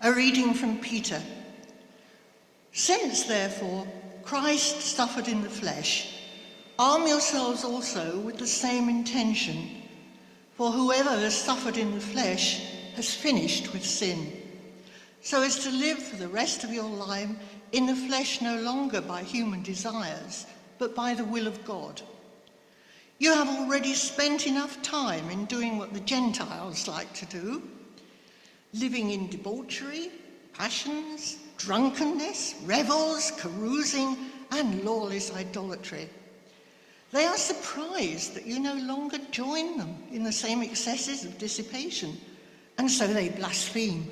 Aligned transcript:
A 0.00 0.12
reading 0.12 0.54
from 0.54 0.78
Peter. 0.78 1.20
Since, 2.72 3.24
therefore, 3.24 3.84
Christ 4.22 4.80
suffered 4.80 5.26
in 5.26 5.42
the 5.42 5.50
flesh, 5.50 6.14
arm 6.78 7.08
yourselves 7.08 7.64
also 7.64 8.20
with 8.20 8.38
the 8.38 8.46
same 8.46 8.88
intention. 8.88 9.82
For 10.54 10.70
whoever 10.70 11.10
has 11.10 11.36
suffered 11.36 11.76
in 11.76 11.94
the 11.94 12.00
flesh 12.00 12.60
has 12.94 13.12
finished 13.12 13.72
with 13.72 13.84
sin, 13.84 14.40
so 15.20 15.42
as 15.42 15.58
to 15.64 15.70
live 15.70 15.98
for 15.98 16.14
the 16.14 16.28
rest 16.28 16.62
of 16.62 16.72
your 16.72 16.88
life 16.88 17.30
in 17.72 17.86
the 17.86 17.96
flesh 17.96 18.40
no 18.40 18.60
longer 18.60 19.00
by 19.00 19.24
human 19.24 19.64
desires, 19.64 20.46
but 20.78 20.94
by 20.94 21.14
the 21.14 21.24
will 21.24 21.48
of 21.48 21.64
God. 21.64 22.00
You 23.18 23.32
have 23.32 23.48
already 23.48 23.94
spent 23.94 24.46
enough 24.46 24.80
time 24.80 25.28
in 25.28 25.46
doing 25.46 25.76
what 25.76 25.92
the 25.92 26.00
Gentiles 26.00 26.86
like 26.86 27.12
to 27.14 27.26
do 27.26 27.62
living 28.74 29.10
in 29.10 29.28
debauchery, 29.28 30.10
passions, 30.52 31.38
drunkenness, 31.56 32.54
revels, 32.64 33.32
carousing, 33.38 34.16
and 34.50 34.84
lawless 34.84 35.34
idolatry. 35.34 36.08
They 37.10 37.24
are 37.24 37.36
surprised 37.36 38.34
that 38.34 38.46
you 38.46 38.60
no 38.60 38.74
longer 38.74 39.18
join 39.30 39.78
them 39.78 39.96
in 40.12 40.24
the 40.24 40.32
same 40.32 40.62
excesses 40.62 41.24
of 41.24 41.38
dissipation, 41.38 42.16
and 42.76 42.90
so 42.90 43.06
they 43.06 43.30
blaspheme. 43.30 44.10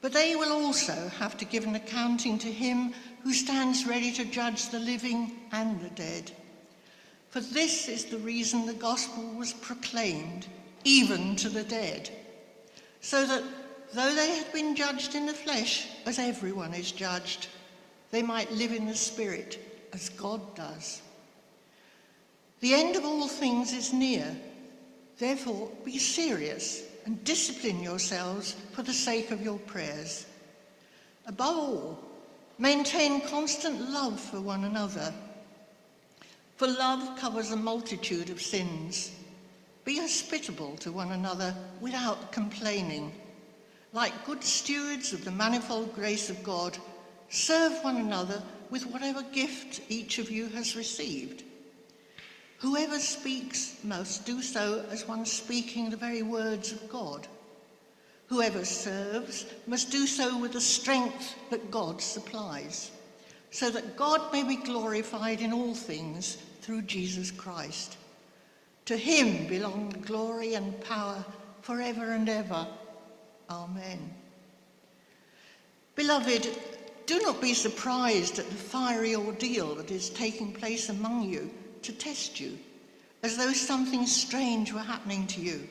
But 0.00 0.12
they 0.12 0.34
will 0.34 0.52
also 0.52 1.08
have 1.18 1.36
to 1.38 1.44
give 1.44 1.64
an 1.64 1.74
accounting 1.74 2.38
to 2.38 2.50
him 2.50 2.94
who 3.22 3.34
stands 3.34 3.86
ready 3.86 4.12
to 4.12 4.24
judge 4.24 4.70
the 4.70 4.78
living 4.78 5.32
and 5.52 5.78
the 5.82 5.90
dead. 5.90 6.32
For 7.28 7.40
this 7.40 7.86
is 7.86 8.06
the 8.06 8.18
reason 8.18 8.64
the 8.64 8.72
gospel 8.72 9.24
was 9.34 9.52
proclaimed, 9.52 10.46
even 10.84 11.36
to 11.36 11.50
the 11.50 11.64
dead 11.64 12.10
so 13.00 13.26
that 13.26 13.42
though 13.92 14.14
they 14.14 14.36
had 14.36 14.52
been 14.52 14.76
judged 14.76 15.14
in 15.14 15.26
the 15.26 15.32
flesh, 15.32 15.88
as 16.06 16.18
everyone 16.18 16.74
is 16.74 16.92
judged, 16.92 17.48
they 18.10 18.22
might 18.22 18.50
live 18.52 18.72
in 18.72 18.86
the 18.86 18.94
spirit 18.94 19.58
as 19.92 20.08
God 20.10 20.54
does. 20.54 21.02
The 22.60 22.74
end 22.74 22.96
of 22.96 23.04
all 23.04 23.28
things 23.28 23.72
is 23.72 23.92
near. 23.92 24.36
Therefore, 25.18 25.70
be 25.84 25.98
serious 25.98 26.82
and 27.06 27.22
discipline 27.24 27.82
yourselves 27.82 28.54
for 28.72 28.82
the 28.82 28.92
sake 28.92 29.30
of 29.30 29.42
your 29.42 29.58
prayers. 29.60 30.26
Above 31.26 31.56
all, 31.56 31.98
maintain 32.58 33.20
constant 33.22 33.90
love 33.90 34.20
for 34.20 34.40
one 34.40 34.64
another. 34.64 35.12
For 36.56 36.66
love 36.68 37.18
covers 37.18 37.52
a 37.52 37.56
multitude 37.56 38.28
of 38.28 38.42
sins. 38.42 39.12
Be 39.84 39.98
hospitable 39.98 40.76
to 40.78 40.92
one 40.92 41.12
another 41.12 41.54
without 41.80 42.32
complaining. 42.32 43.12
Like 43.92 44.24
good 44.26 44.44
stewards 44.44 45.12
of 45.12 45.24
the 45.24 45.30
manifold 45.30 45.94
grace 45.94 46.30
of 46.30 46.42
God, 46.42 46.76
serve 47.28 47.72
one 47.82 47.96
another 47.96 48.42
with 48.70 48.86
whatever 48.86 49.22
gift 49.22 49.80
each 49.88 50.18
of 50.18 50.30
you 50.30 50.48
has 50.48 50.76
received. 50.76 51.42
Whoever 52.58 52.98
speaks 52.98 53.76
must 53.82 54.26
do 54.26 54.42
so 54.42 54.84
as 54.90 55.08
one 55.08 55.24
speaking 55.24 55.88
the 55.88 55.96
very 55.96 56.22
words 56.22 56.72
of 56.72 56.90
God. 56.90 57.26
Whoever 58.26 58.64
serves 58.64 59.46
must 59.66 59.90
do 59.90 60.06
so 60.06 60.38
with 60.38 60.52
the 60.52 60.60
strength 60.60 61.34
that 61.50 61.70
God 61.70 62.00
supplies, 62.00 62.90
so 63.50 63.70
that 63.70 63.96
God 63.96 64.32
may 64.32 64.44
be 64.44 64.56
glorified 64.56 65.40
in 65.40 65.52
all 65.52 65.74
things 65.74 66.36
through 66.60 66.82
Jesus 66.82 67.30
Christ. 67.30 67.96
To 68.90 68.96
him 68.96 69.46
belong 69.46 69.94
glory 70.04 70.54
and 70.54 70.80
power 70.80 71.24
forever 71.62 72.10
and 72.10 72.28
ever. 72.28 72.66
Amen. 73.48 74.12
Beloved, 75.94 76.48
do 77.06 77.20
not 77.20 77.40
be 77.40 77.54
surprised 77.54 78.40
at 78.40 78.50
the 78.50 78.56
fiery 78.56 79.14
ordeal 79.14 79.76
that 79.76 79.92
is 79.92 80.10
taking 80.10 80.52
place 80.52 80.88
among 80.88 81.22
you 81.22 81.52
to 81.82 81.92
test 81.92 82.40
you, 82.40 82.58
as 83.22 83.36
though 83.36 83.52
something 83.52 84.06
strange 84.06 84.72
were 84.72 84.80
happening 84.80 85.24
to 85.28 85.40
you. 85.40 85.68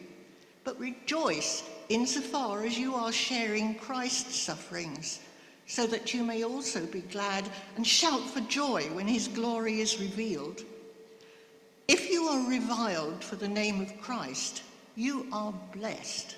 But 0.64 0.80
rejoice 0.80 1.64
insofar 1.90 2.64
as 2.64 2.80
you 2.80 2.96
are 2.96 3.12
sharing 3.12 3.76
Christ's 3.76 4.38
sufferings, 4.38 5.20
so 5.68 5.86
that 5.88 6.14
you 6.14 6.24
may 6.24 6.46
also 6.46 6.86
be 6.86 7.02
glad 7.02 7.44
and 7.76 7.86
shout 7.86 8.30
for 8.30 8.40
joy 8.40 8.84
when 8.94 9.10
his 9.10 9.28
glory 9.28 9.82
is 9.82 10.00
revealed. 10.00 10.64
If 11.90 12.12
you 12.12 12.26
are 12.26 12.48
reviled 12.48 13.24
for 13.24 13.36
the 13.36 13.48
name 13.48 13.82
of 13.82 14.00
Christ, 14.00 14.62
you 14.96 15.26
are 15.32 15.52
blessed, 15.74 16.36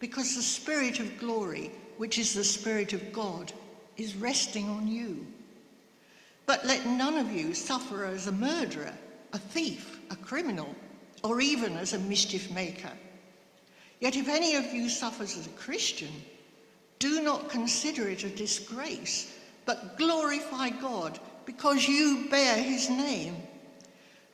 because 0.00 0.34
the 0.34 0.42
Spirit 0.42 0.98
of 0.98 1.20
glory, 1.20 1.70
which 1.98 2.18
is 2.18 2.34
the 2.34 2.42
Spirit 2.42 2.92
of 2.92 3.12
God, 3.12 3.52
is 3.96 4.16
resting 4.16 4.68
on 4.68 4.88
you. 4.88 5.24
But 6.46 6.66
let 6.66 6.84
none 6.84 7.16
of 7.16 7.30
you 7.30 7.54
suffer 7.54 8.06
as 8.06 8.26
a 8.26 8.32
murderer, 8.32 8.92
a 9.32 9.38
thief, 9.38 10.00
a 10.10 10.16
criminal, 10.16 10.74
or 11.22 11.40
even 11.40 11.76
as 11.76 11.92
a 11.92 12.00
mischief 12.00 12.50
maker. 12.50 12.90
Yet 14.00 14.16
if 14.16 14.28
any 14.28 14.56
of 14.56 14.74
you 14.74 14.88
suffers 14.88 15.38
as 15.38 15.46
a 15.46 15.50
Christian, 15.50 16.10
do 16.98 17.22
not 17.22 17.48
consider 17.48 18.08
it 18.08 18.24
a 18.24 18.30
disgrace, 18.30 19.32
but 19.64 19.96
glorify 19.96 20.70
God 20.70 21.20
because 21.46 21.86
you 21.86 22.26
bear 22.30 22.56
his 22.56 22.90
name. 22.90 23.36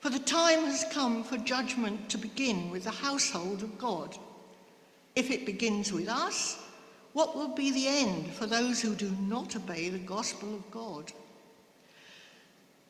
For 0.00 0.10
the 0.10 0.20
time 0.20 0.64
has 0.66 0.84
come 0.92 1.24
for 1.24 1.36
judgment 1.38 2.08
to 2.10 2.18
begin 2.18 2.70
with 2.70 2.84
the 2.84 2.90
household 2.90 3.62
of 3.62 3.78
God. 3.78 4.16
If 5.16 5.30
it 5.30 5.46
begins 5.46 5.92
with 5.92 6.08
us, 6.08 6.56
what 7.14 7.34
will 7.34 7.48
be 7.48 7.72
the 7.72 7.88
end 7.88 8.32
for 8.32 8.46
those 8.46 8.80
who 8.80 8.94
do 8.94 9.10
not 9.20 9.56
obey 9.56 9.88
the 9.88 9.98
gospel 9.98 10.54
of 10.54 10.70
God? 10.70 11.12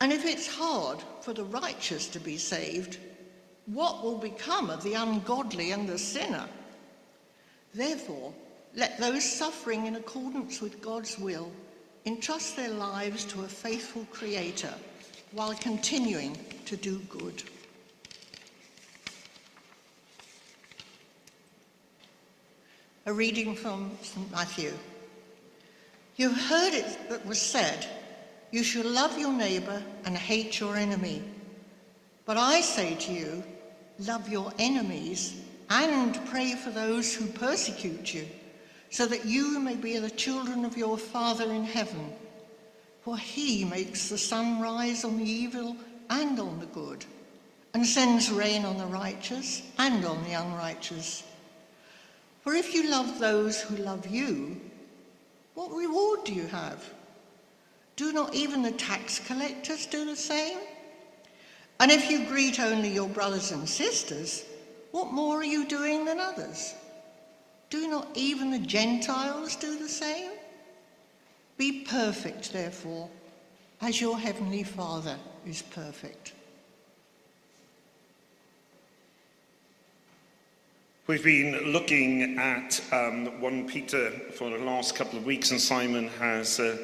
And 0.00 0.12
if 0.12 0.26
it's 0.26 0.46
hard 0.46 0.98
for 1.22 1.32
the 1.32 1.44
righteous 1.44 2.08
to 2.08 2.20
be 2.20 2.36
saved, 2.36 2.98
what 3.66 4.04
will 4.04 4.18
become 4.18 4.68
of 4.68 4.82
the 4.82 4.94
ungodly 4.94 5.72
and 5.72 5.88
the 5.88 5.98
sinner? 5.98 6.46
Therefore, 7.74 8.34
let 8.74 8.98
those 8.98 9.24
suffering 9.24 9.86
in 9.86 9.96
accordance 9.96 10.60
with 10.60 10.82
God's 10.82 11.18
will 11.18 11.50
entrust 12.04 12.56
their 12.56 12.70
lives 12.70 13.24
to 13.26 13.42
a 13.42 13.48
faithful 13.48 14.06
Creator 14.10 14.74
while 15.32 15.54
continuing 15.54 16.36
to 16.66 16.76
do 16.76 16.98
good. 17.08 17.42
A 23.06 23.12
reading 23.12 23.54
from 23.54 23.90
St. 24.02 24.30
Matthew. 24.30 24.72
You 26.16 26.30
heard 26.30 26.74
it 26.74 27.08
that 27.08 27.24
was 27.24 27.40
said, 27.40 27.86
You 28.50 28.62
shall 28.62 28.84
love 28.84 29.18
your 29.18 29.32
neighbour 29.32 29.82
and 30.04 30.16
hate 30.16 30.60
your 30.60 30.76
enemy. 30.76 31.22
But 32.24 32.36
I 32.36 32.60
say 32.60 32.96
to 32.96 33.12
you, 33.12 33.42
love 33.98 34.28
your 34.28 34.52
enemies 34.58 35.40
and 35.70 36.18
pray 36.26 36.54
for 36.54 36.70
those 36.70 37.14
who 37.14 37.26
persecute 37.26 38.12
you, 38.14 38.26
so 38.90 39.06
that 39.06 39.26
you 39.26 39.60
may 39.60 39.76
be 39.76 39.98
the 39.98 40.10
children 40.10 40.64
of 40.64 40.76
your 40.76 40.96
Father 40.98 41.44
in 41.44 41.64
heaven. 41.64 42.12
For 43.08 43.16
he 43.16 43.64
makes 43.64 44.10
the 44.10 44.18
sun 44.18 44.60
rise 44.60 45.02
on 45.02 45.16
the 45.16 45.24
evil 45.24 45.74
and 46.10 46.38
on 46.38 46.60
the 46.60 46.66
good, 46.66 47.06
and 47.72 47.86
sends 47.86 48.30
rain 48.30 48.66
on 48.66 48.76
the 48.76 48.84
righteous 48.84 49.62
and 49.78 50.04
on 50.04 50.22
the 50.24 50.34
unrighteous. 50.34 51.22
For 52.42 52.52
if 52.52 52.74
you 52.74 52.90
love 52.90 53.18
those 53.18 53.62
who 53.62 53.76
love 53.76 54.06
you, 54.08 54.60
what 55.54 55.72
reward 55.72 56.24
do 56.24 56.34
you 56.34 56.48
have? 56.48 56.84
Do 57.96 58.12
not 58.12 58.34
even 58.34 58.60
the 58.60 58.72
tax 58.72 59.20
collectors 59.20 59.86
do 59.86 60.04
the 60.04 60.14
same? 60.14 60.58
And 61.80 61.90
if 61.90 62.10
you 62.10 62.26
greet 62.26 62.60
only 62.60 62.90
your 62.90 63.08
brothers 63.08 63.52
and 63.52 63.66
sisters, 63.66 64.44
what 64.90 65.14
more 65.14 65.38
are 65.38 65.44
you 65.44 65.66
doing 65.66 66.04
than 66.04 66.20
others? 66.20 66.74
Do 67.70 67.88
not 67.88 68.08
even 68.12 68.50
the 68.50 68.58
Gentiles 68.58 69.56
do 69.56 69.78
the 69.78 69.88
same? 69.88 70.32
Be 71.58 71.80
perfect, 71.80 72.52
therefore, 72.52 73.10
as 73.80 74.00
your 74.00 74.16
heavenly 74.16 74.62
Father 74.62 75.16
is 75.44 75.60
perfect. 75.60 76.32
We've 81.08 81.24
been 81.24 81.72
looking 81.72 82.38
at 82.38 82.80
um, 82.92 83.40
1 83.40 83.66
Peter 83.66 84.10
for 84.34 84.50
the 84.50 84.58
last 84.58 84.94
couple 84.94 85.18
of 85.18 85.26
weeks, 85.26 85.50
and 85.50 85.60
Simon 85.60 86.08
has 86.20 86.60
uh, 86.60 86.76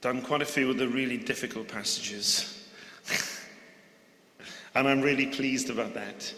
done 0.00 0.20
quite 0.20 0.42
a 0.42 0.46
few 0.46 0.68
of 0.68 0.78
the 0.78 0.88
really 0.88 1.18
difficult 1.18 1.68
passages. 1.68 2.66
and 4.74 4.88
I'm 4.88 5.02
really 5.02 5.26
pleased 5.26 5.70
about 5.70 5.94
that. 5.94 6.34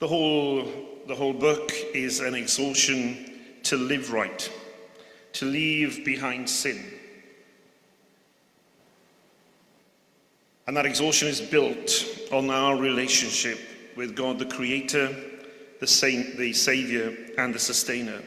The 0.00 0.08
whole, 0.08 0.93
the 1.06 1.14
whole 1.14 1.32
book 1.32 1.72
is 1.92 2.20
an 2.20 2.34
exhortation 2.34 3.30
to 3.64 3.76
live 3.76 4.12
right, 4.12 4.50
to 5.34 5.44
leave 5.44 6.04
behind 6.04 6.48
sin. 6.48 6.84
And 10.66 10.76
that 10.76 10.86
exhortation 10.86 11.28
is 11.28 11.40
built 11.40 12.06
on 12.32 12.48
our 12.50 12.76
relationship 12.76 13.58
with 13.96 14.16
God 14.16 14.38
the 14.38 14.46
Creator, 14.46 15.14
the, 15.80 15.86
Saint, 15.86 16.36
the 16.36 16.52
Saviour, 16.52 17.12
and 17.36 17.54
the 17.54 17.58
Sustainer. 17.58 18.22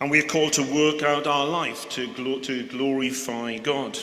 And 0.00 0.10
we 0.10 0.20
are 0.20 0.28
called 0.28 0.52
to 0.54 0.62
work 0.62 1.02
out 1.02 1.26
our 1.26 1.46
life 1.46 1.88
to, 1.90 2.40
to 2.40 2.66
glorify 2.68 3.58
God. 3.58 3.98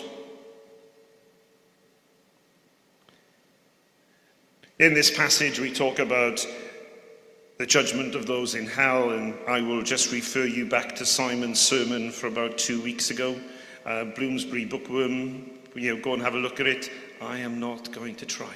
In 4.80 4.94
this 4.94 5.12
passage, 5.12 5.60
we 5.60 5.74
talk 5.74 6.00
about 6.00 6.48
the 7.58 7.66
judgment 7.66 8.16
of 8.16 8.28
those 8.28 8.56
in 8.56 8.66
hell, 8.66 9.10
and 9.10 9.36
I 9.46 9.60
will 9.60 9.84
just 9.84 10.14
refer 10.14 10.46
you 10.46 10.66
back 10.66 10.96
to 10.96 11.06
Simon's 11.06 11.60
sermon 11.60 12.12
from 12.12 12.31
about 12.31 12.58
two 12.58 12.81
weeks 12.81 13.12
ago. 13.12 13.38
Uh, 13.86 14.06
Bloomsbury 14.06 14.64
Bookworm, 14.64 15.50
you 15.76 15.94
know, 15.94 16.02
go 16.02 16.14
and 16.14 16.22
have 16.22 16.36
a 16.36 16.38
look 16.38 16.62
at 16.62 16.68
it. 16.68 16.90
I 17.22 17.40
am 17.40 17.60
not 17.60 17.92
going 17.92 18.16
to 18.16 18.26
try. 18.26 18.48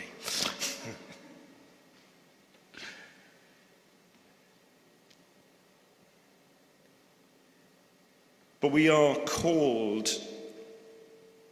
but 8.62 8.72
we 8.72 8.88
are 8.88 9.18
called 9.26 10.10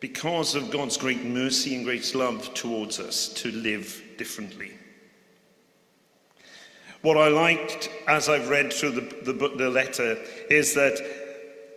because 0.01 0.55
of 0.55 0.71
God's 0.71 0.97
great 0.97 1.23
mercy 1.23 1.75
and 1.75 1.85
great 1.85 2.13
love 2.15 2.53
towards 2.53 2.99
us 2.99 3.29
to 3.29 3.51
live 3.51 4.01
differently. 4.17 4.73
What 7.03 7.17
I 7.17 7.29
liked 7.29 7.89
as 8.07 8.27
I've 8.27 8.49
read 8.49 8.73
through 8.73 8.91
the, 8.91 9.31
the, 9.31 9.47
the 9.55 9.69
letter 9.69 10.17
is 10.49 10.73
that 10.73 10.99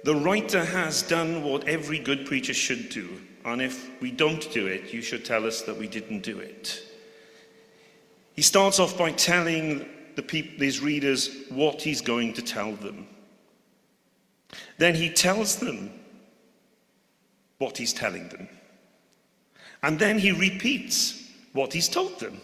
the 0.05 0.17
writer 0.17 0.65
has 0.65 1.03
done 1.03 1.43
what 1.43 1.69
every 1.69 1.99
good 1.99 2.27
preacher 2.27 2.55
should 2.55 2.89
do. 2.89 3.09
And 3.45 3.61
if 3.61 3.91
we 4.01 4.11
don't 4.11 4.51
do 4.53 4.67
it, 4.67 4.93
you 4.93 5.03
should 5.03 5.25
tell 5.25 5.47
us 5.47 5.63
that 5.63 5.79
we 5.79 5.87
didn't 5.87 6.23
do 6.23 6.39
it. 6.39 6.83
He 8.35 8.43
starts 8.43 8.81
off 8.81 8.97
by 8.99 9.13
telling 9.13 9.87
the 10.17 10.23
people, 10.23 10.59
these 10.59 10.81
readers 10.81 11.31
what 11.51 11.83
he's 11.83 12.01
going 12.01 12.33
to 12.35 12.43
tell 12.43 12.73
them. 12.73 13.07
Then 14.79 14.95
he 14.95 15.11
tells 15.11 15.57
them 15.57 15.91
what 17.59 17.77
he's 17.79 17.93
telling 17.93 18.29
them. 18.29 18.49
And 19.83 19.99
then 19.99 20.19
he 20.19 20.33
repeats 20.33 21.31
what 21.53 21.73
he's 21.73 21.89
told 21.89 22.19
them. 22.19 22.41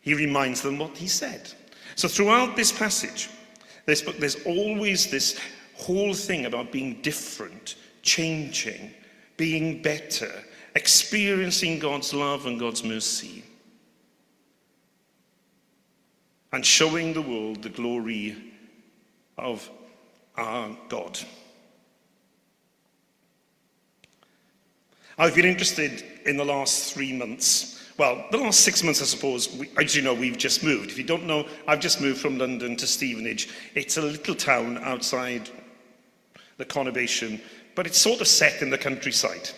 He 0.00 0.14
reminds 0.14 0.62
them 0.62 0.78
what 0.78 0.96
he 0.96 1.08
said. 1.08 1.52
So 1.96 2.08
throughout 2.08 2.56
this 2.56 2.70
passage, 2.70 3.28
there's, 3.84 4.02
there's 4.02 4.44
always 4.44 5.10
this 5.10 5.38
whole 5.74 6.14
thing 6.14 6.46
about 6.46 6.72
being 6.72 7.00
different, 7.02 7.76
changing, 8.02 8.92
being 9.36 9.82
better, 9.82 10.30
experiencing 10.74 11.78
God's 11.78 12.12
love 12.14 12.46
and 12.46 12.58
God's 12.58 12.84
mercy, 12.84 13.42
and 16.52 16.64
showing 16.64 17.12
the 17.12 17.22
world 17.22 17.62
the 17.62 17.68
glory 17.68 18.36
of 19.36 19.68
our 20.36 20.76
God. 20.88 21.18
I've 25.18 25.34
been 25.34 25.46
interested 25.46 26.04
in 26.26 26.36
the 26.36 26.44
last 26.44 26.92
three 26.92 27.12
months. 27.12 27.82
Well, 27.96 28.26
the 28.30 28.36
last 28.36 28.60
six 28.60 28.82
months, 28.82 29.00
I 29.00 29.06
suppose, 29.06 29.50
we, 29.56 29.70
as 29.78 29.96
you 29.96 30.02
know, 30.02 30.12
we've 30.12 30.36
just 30.36 30.62
moved. 30.62 30.90
If 30.90 30.98
you 30.98 31.04
don't 31.04 31.24
know, 31.26 31.46
I've 31.66 31.80
just 31.80 32.02
moved 32.02 32.20
from 32.20 32.36
London 32.36 32.76
to 32.76 32.86
Stevenage. 32.86 33.48
It's 33.74 33.96
a 33.96 34.02
little 34.02 34.34
town 34.34 34.76
outside 34.78 35.48
the 36.58 36.66
conurbation, 36.66 37.40
but 37.74 37.86
it's 37.86 37.98
sort 37.98 38.20
of 38.20 38.28
set 38.28 38.60
in 38.60 38.68
the 38.68 38.76
countryside. 38.76 39.48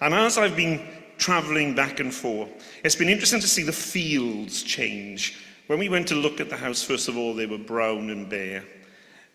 And 0.00 0.12
as 0.12 0.36
I've 0.36 0.56
been 0.56 0.84
travelling 1.16 1.76
back 1.76 2.00
and 2.00 2.12
forth, 2.12 2.48
it's 2.82 2.96
been 2.96 3.08
interesting 3.08 3.40
to 3.40 3.48
see 3.48 3.62
the 3.62 3.72
fields 3.72 4.64
change. 4.64 5.38
When 5.68 5.78
we 5.78 5.88
went 5.88 6.08
to 6.08 6.16
look 6.16 6.40
at 6.40 6.50
the 6.50 6.56
house, 6.56 6.82
first 6.82 7.08
of 7.08 7.16
all, 7.16 7.34
they 7.34 7.46
were 7.46 7.58
brown 7.58 8.10
and 8.10 8.28
bare. 8.28 8.64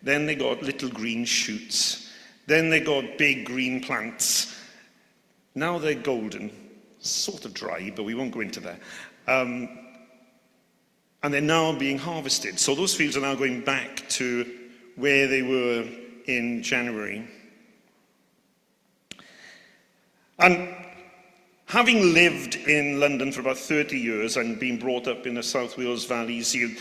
Then 0.03 0.25
they 0.25 0.35
got 0.35 0.61
little 0.61 0.89
green 0.89 1.23
shoots. 1.23 2.11
Then 2.47 2.69
they 2.69 2.81
got 2.81 3.17
big 3.17 3.45
green 3.45 3.79
plants. 3.79 4.58
Now 5.55 5.77
they're 5.77 5.95
golden, 5.95 6.51
sort 6.99 7.45
of 7.45 7.53
dry, 7.53 7.91
but 7.95 8.03
we 8.03 8.15
won't 8.15 8.31
go 8.31 8.41
into 8.41 8.59
that. 8.61 8.79
Um, 9.27 9.69
and 11.23 11.33
they're 11.33 11.41
now 11.41 11.77
being 11.77 11.97
harvested. 11.97 12.59
So 12.59 12.75
those 12.75 12.95
fields 12.95 13.17
are 13.17 13.21
now 13.21 13.35
going 13.35 13.61
back 13.61 14.07
to 14.09 14.45
where 14.95 15.27
they 15.27 15.41
were 15.41 15.85
in 16.25 16.63
January. 16.63 17.27
And 20.37 20.73
having 21.65 22.13
lived 22.13 22.55
in 22.55 22.99
London 22.99 23.31
for 23.31 23.41
about 23.41 23.57
30 23.57 23.97
years 23.97 24.37
and 24.37 24.59
been 24.59 24.79
brought 24.79 25.07
up 25.07 25.27
in 25.27 25.33
the 25.33 25.43
South 25.43 25.77
Wales 25.77 26.05
valleys, 26.05 26.53
the, 26.53 26.75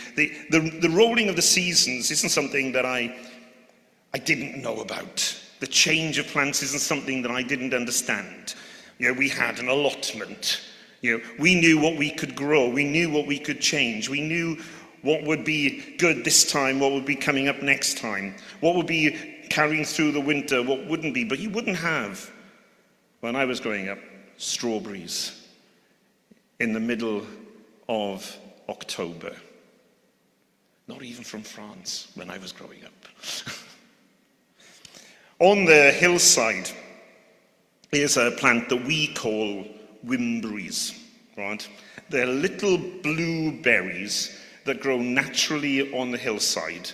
the, 0.51 0.79
the 0.81 0.91
rolling 0.91 1.29
of 1.29 1.37
the 1.37 1.43
seasons 1.43 2.11
isn't 2.11 2.31
something 2.31 2.73
that 2.73 2.87
I, 2.87 3.17
I 4.15 4.19
didn't 4.19 4.63
know 4.63 4.81
about. 4.81 5.37
The 5.61 5.67
change 5.67 6.19
of 6.19 6.27
plants 6.27 6.63
isn't 6.63 6.81
something 6.81 7.23
that 7.23 7.31
I 7.31 7.43
didn't 7.43 7.75
understand. 7.75 8.55
You 8.99 9.09
know, 9.09 9.19
we 9.19 9.29
had 9.29 9.59
an 9.59 9.69
allotment. 9.69 10.63
You 11.01 11.19
know, 11.19 11.25
we 11.39 11.55
knew 11.55 11.81
what 11.81 11.97
we 11.97 12.11
could 12.11 12.35
grow. 12.35 12.69
We 12.69 12.85
knew 12.85 13.11
what 13.11 13.27
we 13.27 13.39
could 13.39 13.61
change. 13.61 14.09
We 14.09 14.21
knew 14.21 14.59
what 15.03 15.23
would 15.25 15.45
be 15.45 15.97
good 15.99 16.25
this 16.25 16.51
time, 16.51 16.81
what 16.81 16.93
would 16.93 17.07
be 17.07 17.15
coming 17.15 17.49
up 17.49 17.63
next 17.63 17.99
time, 17.99 18.35
what 18.61 18.75
would 18.75 18.87
be 18.87 19.45
carrying 19.49 19.85
through 19.85 20.13
the 20.13 20.21
winter, 20.21 20.63
what 20.63 20.87
wouldn't 20.87 21.15
be. 21.15 21.25
But 21.25 21.39
you 21.39 21.51
wouldn't 21.51 21.77
have, 21.77 22.31
when 23.21 23.37
I 23.37 23.45
was 23.45 23.61
growing 23.61 23.89
up, 23.89 23.99
strawberries 24.37 25.47
in 26.61 26.73
the 26.73 26.81
middle 26.81 27.27
of 27.89 28.37
October. 28.69 29.35
Not 30.89 31.03
even 31.03 31.25
from 31.25 31.43
France 31.43 32.09
when 32.15 32.31
I 32.31 32.39
was 32.39 32.53
growing 32.53 32.85
up. 32.85 32.93
On 35.41 35.65
the 35.65 35.93
hillside, 35.93 36.69
is 37.93 38.17
a 38.17 38.33
plant 38.33 38.69
that 38.69 38.85
we 38.85 39.07
call 39.15 39.65
wimberries, 40.05 40.99
right? 41.37 41.67
They're 42.11 42.27
little 42.27 42.77
blue 42.77 43.53
berries 43.63 44.37
that 44.65 44.81
grow 44.81 44.99
naturally 44.99 45.95
on 45.95 46.11
the 46.11 46.19
hillside, 46.19 46.91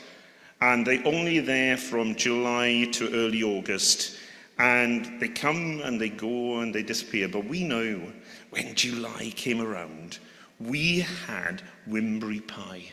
and 0.60 0.86
they're 0.86 1.06
only 1.06 1.40
there 1.40 1.78
from 1.78 2.16
July 2.16 2.86
to 2.92 3.10
early 3.14 3.42
August. 3.42 4.18
And 4.58 5.18
they 5.20 5.28
come 5.28 5.80
and 5.82 5.98
they 5.98 6.10
go 6.10 6.60
and 6.60 6.74
they 6.74 6.82
disappear. 6.82 7.28
But 7.28 7.46
we 7.46 7.64
know 7.64 8.00
when 8.50 8.74
July 8.74 9.32
came 9.34 9.62
around, 9.62 10.18
we 10.60 11.00
had 11.00 11.62
Wimberry 11.88 12.46
pie. 12.46 12.84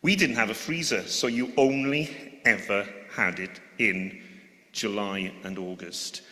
We 0.00 0.16
didn't 0.16 0.36
have 0.36 0.50
a 0.50 0.54
freezer, 0.54 1.02
so 1.02 1.26
you 1.26 1.52
only 1.56 2.40
ever 2.44 2.88
had 3.12 3.38
it 3.38 3.60
in 3.78 4.20
July 4.72 5.32
and 5.44 5.58
August. 5.58 6.22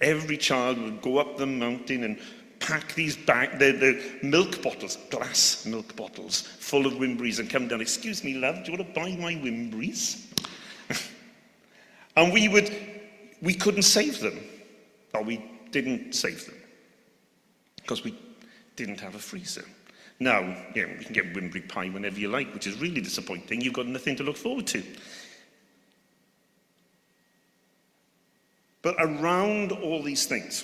Every 0.00 0.36
child 0.36 0.78
would 0.78 1.00
go 1.00 1.18
up 1.18 1.36
the 1.36 1.46
mountain 1.46 2.04
and 2.04 2.18
pack 2.58 2.94
these 2.94 3.16
back, 3.16 3.58
the, 3.58 3.72
the 3.72 4.26
milk 4.26 4.62
bottles, 4.62 4.96
glass 5.10 5.66
milk 5.66 5.94
bottles, 5.96 6.40
full 6.40 6.86
of 6.86 6.94
Wimberries 6.94 7.38
and 7.38 7.48
come 7.48 7.68
down. 7.68 7.80
Excuse 7.80 8.24
me, 8.24 8.34
love, 8.34 8.64
do 8.64 8.72
you 8.72 8.78
want 8.78 8.94
to 8.94 9.00
buy 9.00 9.10
my 9.16 9.34
Wimberries? 9.34 10.26
and 12.16 12.32
we 12.32 12.48
would, 12.48 12.74
we 13.42 13.54
couldn't 13.54 13.82
save 13.82 14.20
them. 14.20 14.38
Or 15.14 15.22
we 15.22 15.44
didn't 15.70 16.14
save 16.14 16.44
them 16.46 16.56
because 17.76 18.02
we 18.02 18.18
didn't 18.76 19.00
have 19.00 19.14
a 19.14 19.18
freezer. 19.18 19.64
Now, 20.20 20.40
you 20.74 20.86
know, 20.86 20.92
you 20.98 21.04
can 21.04 21.12
get 21.12 21.34
Wimberry 21.34 21.68
pie 21.68 21.88
whenever 21.88 22.18
you 22.18 22.28
like, 22.28 22.52
which 22.54 22.66
is 22.66 22.80
really 22.80 23.00
disappointing. 23.00 23.60
You've 23.60 23.74
got 23.74 23.86
nothing 23.86 24.16
to 24.16 24.22
look 24.22 24.36
forward 24.36 24.66
to. 24.68 24.82
But 28.84 28.96
around 28.98 29.72
all 29.72 30.02
these 30.02 30.26
things 30.26 30.62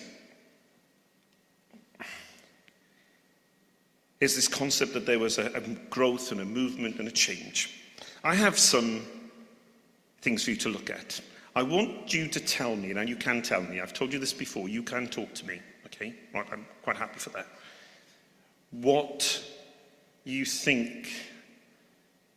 is 4.21 4.37
this 4.37 4.47
concept 4.47 4.93
that 4.93 5.07
there 5.07 5.19
was 5.19 5.39
a, 5.39 5.47
a, 5.55 5.61
growth 5.89 6.31
and 6.31 6.43
a 6.43 6.45
movement 6.45 6.99
and 6.99 7.09
a 7.09 7.11
change. 7.11 7.81
I 8.23 8.35
have 8.35 8.59
some 8.59 9.01
things 10.21 10.45
for 10.45 10.51
you 10.51 10.57
to 10.59 10.69
look 10.69 10.91
at. 10.91 11.19
I 11.57 11.63
want 11.63 12.13
you 12.13 12.29
to 12.29 12.39
tell 12.39 12.77
me, 12.77 12.91
and 12.91 13.09
you 13.09 13.17
can 13.17 13.41
tell 13.41 13.63
me, 13.63 13.81
I've 13.81 13.95
told 13.95 14.13
you 14.13 14.19
this 14.19 14.35
before, 14.35 14.69
you 14.69 14.83
can 14.83 15.09
talk 15.09 15.33
to 15.37 15.47
me, 15.47 15.59
okay? 15.87 16.15
Right, 16.35 16.47
I'm 16.53 16.67
quite 16.83 16.97
happy 16.97 17.19
for 17.19 17.31
that. 17.31 17.47
What 18.71 19.43
you 20.25 20.45
think 20.45 21.09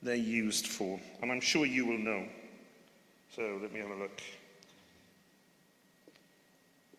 they're 0.01 0.15
used 0.15 0.67
for. 0.67 0.97
And 1.21 1.29
I'm 1.29 1.41
sure 1.41 1.65
you 1.65 1.85
will 1.85 1.97
know. 1.97 2.25
So 3.35 3.59
let 3.61 3.73
me 3.73 3.81
have 3.81 3.91
a 3.91 3.95
look. 3.95 4.21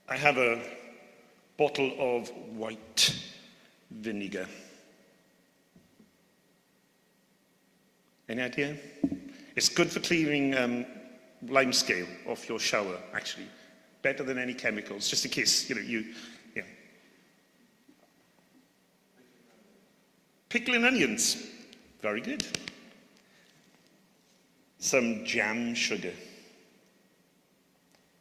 I 0.09 0.17
have 0.17 0.37
a 0.37 0.61
bottle 1.57 1.93
of 1.99 2.29
white 2.57 3.15
vinegar. 3.91 4.47
Any 8.29 8.43
idea? 8.43 8.77
It's 9.57 9.69
good 9.69 9.91
for 9.91 10.01
clearing 10.01 10.55
um, 10.57 10.87
limescale 11.47 12.09
off 12.27 12.49
your 12.49 12.59
shower, 12.59 12.99
actually. 13.15 13.47
Better 14.03 14.23
than 14.23 14.39
any 14.39 14.53
chemicals, 14.53 15.09
just 15.09 15.25
in 15.25 15.31
case, 15.31 15.69
you 15.69 15.77
know, 15.77 15.81
you, 15.81 16.05
yeah. 16.55 16.63
Pickling 20.49 20.85
onions. 20.85 21.47
Very 22.03 22.21
good. 22.21 22.47
Some 24.79 25.25
jam 25.25 25.75
sugar. 25.75 26.13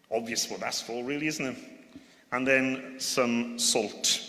Obvious 0.09 0.49
what 0.49 0.61
that's 0.61 0.81
for, 0.81 1.03
really, 1.03 1.27
isn't 1.27 1.45
it? 1.45 1.72
And 2.33 2.47
then 2.47 2.95
some 2.97 3.59
salt. 3.59 4.19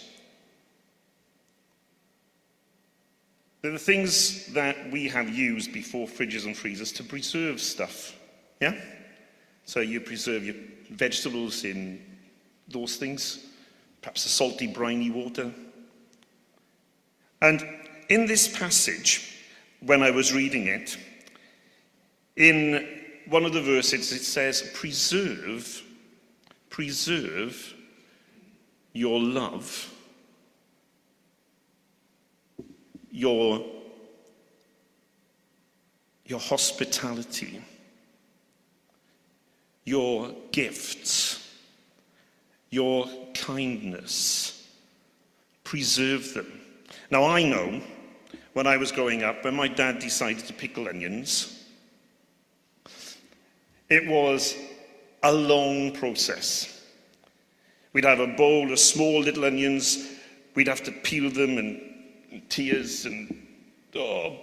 They're 3.63 3.73
the 3.73 3.79
things 3.79 4.53
that 4.53 4.91
we 4.93 5.09
have 5.09 5.31
used 5.31 5.73
before 5.73 6.07
fridges 6.07 6.45
and 6.45 6.55
freezers 6.55 6.93
to 6.93 7.03
preserve 7.03 7.63
stuff. 7.63 8.15
Yeah? 8.61 8.79
So 9.65 9.81
you 9.81 10.03
preserve 10.03 10.45
your 10.45 10.57
vegetables 10.91 11.65
in 11.65 11.99
those 12.69 12.97
things, 12.97 13.47
perhaps 14.03 14.27
a 14.27 14.29
salty, 14.29 14.67
briny 14.67 15.11
water. 15.11 15.51
And 17.41 17.67
in 18.11 18.27
this 18.27 18.55
passage, 18.55 19.35
when 19.81 20.03
I 20.03 20.11
was 20.11 20.35
reading 20.35 20.67
it, 20.67 20.99
in 22.37 22.87
one 23.31 23.47
of 23.47 23.55
the 23.55 23.63
verses 23.63 24.13
it 24.13 24.25
says, 24.25 24.71
preserve, 24.75 25.83
preserve 26.69 27.75
your 28.95 29.21
love 29.21 29.91
your, 33.15 33.65
your 36.27 36.41
hospitality, 36.41 37.63
your 39.85 40.35
gifts, 40.51 41.49
your 42.71 43.07
kindness. 43.35 44.69
Preserve 45.63 46.35
them. 46.35 46.61
Now, 47.09 47.25
I 47.25 47.45
know 47.45 47.81
when 48.55 48.67
I 48.67 48.77
was 48.77 48.91
growing 48.91 49.23
up, 49.23 49.45
when 49.45 49.55
my 49.55 49.69
dad 49.69 50.01
decided 50.01 50.45
to 50.47 50.53
pickle 50.53 50.89
onions, 50.89 51.65
it 53.89 54.09
was 54.09 54.57
a 55.23 55.33
long 55.33 55.93
process. 55.93 56.74
We'd 57.95 58.05
have 58.05 58.21
a 58.21 58.27
bowl 58.27 58.71
of 58.73 58.79
small 58.79 59.21
little 59.21 59.45
onions, 59.45 60.11
we'd 60.55 60.69
have 60.69 60.83
to 60.83 60.93
peel 60.93 61.31
them 61.31 61.59
and 61.59 61.81
tears 62.51 63.07
and 63.07 63.47
oh, 63.95 64.37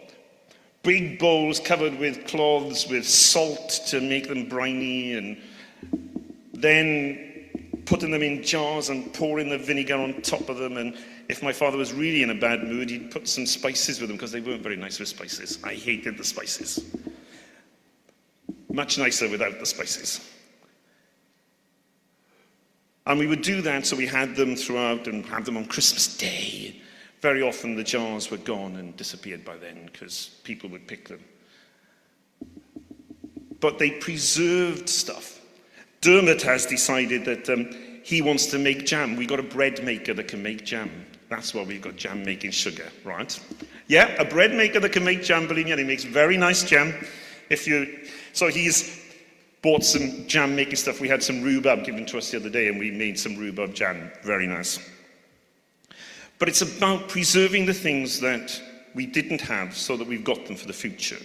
big 0.84 1.20
bowls 1.20 1.60
covered 1.60 2.00
with 2.00 2.25
cloths 2.27 2.88
with 2.88 3.05
salt 3.05 3.81
to 3.88 4.00
make 4.00 4.29
them 4.29 4.48
briny, 4.48 5.13
and 5.13 5.38
then 6.53 7.81
putting 7.86 8.10
them 8.10 8.24
in 8.24 8.41
jars 8.41 8.88
and 8.88 9.13
pouring 9.13 9.50
the 9.50 9.58
vinegar 9.58 9.96
on 9.96 10.22
top 10.22 10.48
of 10.48 10.58
them. 10.58 10.77
And 10.77 10.96
if 11.27 11.43
my 11.43 11.51
father 11.51 11.77
was 11.77 11.91
really 11.91 12.24
in 12.24 12.29
a 12.29 12.36
bad 12.36 12.63
mood, 12.63 12.89
he'd 12.89 13.12
put 13.12 13.27
some 13.27 13.46
spices 13.46 14.00
with 14.00 14.08
them 14.08 14.15
because 14.15 14.31
they 14.31 14.39
weren't 14.39 14.63
very 14.63 14.77
nice 14.77 14.98
with 14.98 15.10
spices. 15.10 15.60
I 15.63 15.74
hated 15.74 16.17
the 16.17 16.24
spices. 16.24 16.86
Much 18.72 18.98
nicer 18.98 19.27
without 19.27 19.60
the 19.60 19.65
spices. 19.65 20.25
And 23.05 23.20
we 23.20 23.27
would 23.27 23.41
do 23.41 23.62
that 23.62 23.86
so 23.86 23.96
we 23.96 24.08
had 24.08 24.36
them 24.36 24.55
throughout 24.55 25.08
and 25.08 25.25
have 25.25 25.46
them 25.46 25.58
on 25.58 25.65
Christmas 25.65 26.17
Day 26.17 26.81
very 27.22 27.43
often 27.43 27.75
the 27.75 27.84
jars 27.84 28.31
were 28.31 28.38
gone 28.38 28.75
and 28.77 28.98
disappeared 28.98 29.46
by 29.46 29.55
then 29.58 29.86
because 29.91 30.39
people 30.43 30.70
would 30.72 30.88
pick 30.88 31.08
them. 31.08 31.24
But 33.60 33.77
they 33.77 33.91
preserved 33.91 34.89
stuff. 34.89 35.39
Dermot 36.01 36.41
has 36.41 36.65
decided 36.65 37.24
that 37.25 37.48
um, 37.48 37.70
he 38.03 38.24
wants 38.24 38.48
to 38.48 38.58
make 38.58 38.88
jam. 38.88 39.15
We've 39.15 39.29
got 39.29 39.39
a 39.39 39.43
bread 39.43 39.84
maker 39.84 40.15
that 40.15 40.27
can 40.27 40.41
make 40.41 40.65
jam. 40.65 41.05
That's 41.29 41.53
why 41.53 41.62
we've 41.62 41.81
got 41.81 41.96
jam 41.96 42.25
making 42.25 42.51
sugar, 42.51 42.89
right? 43.03 43.39
Yeah, 43.88 44.08
a 44.20 44.25
bread 44.25 44.53
maker 44.55 44.79
that 44.79 44.91
can 44.91 45.03
make 45.03 45.24
jam, 45.24 45.48
believe 45.48 45.65
me, 45.65 45.72
and 45.72 45.79
he 45.79 45.86
makes 45.86 46.03
very 46.03 46.38
nice 46.38 46.63
jam. 46.63 46.93
If 47.51 47.67
you, 47.67 48.00
so 48.34 48.48
he's 48.48 49.00
bought 49.62 49.84
some 49.84 50.27
jam 50.27 50.56
making 50.56 50.75
stuff. 50.75 51.00
We 51.00 51.08
had 51.08 51.22
some 51.22 51.41
rhubarb 51.41 51.86
given 51.86 52.06
to 52.08 52.18
us 52.18 52.32
the 52.32 52.38
other 52.38 52.50
day, 52.50 52.68
and 52.68 52.80
we 52.80 52.91
made 52.91 53.20
some 53.20 53.36
rhubarb 53.36 53.74
jam. 53.74 54.12
Very 54.24 54.48
nice. 54.48 54.80
But 56.39 56.50
it's 56.50 56.62
about 56.62 57.08
preserving 57.08 57.68
the 57.68 57.74
things 57.74 58.20
that 58.22 58.60
we 58.96 59.06
didn't 59.06 59.41
have 59.41 59.77
so 59.77 59.96
that 59.96 60.08
we've 60.08 60.24
got 60.24 60.46
them 60.46 60.56
for 60.56 60.68
the 60.68 60.74
future. 60.74 61.20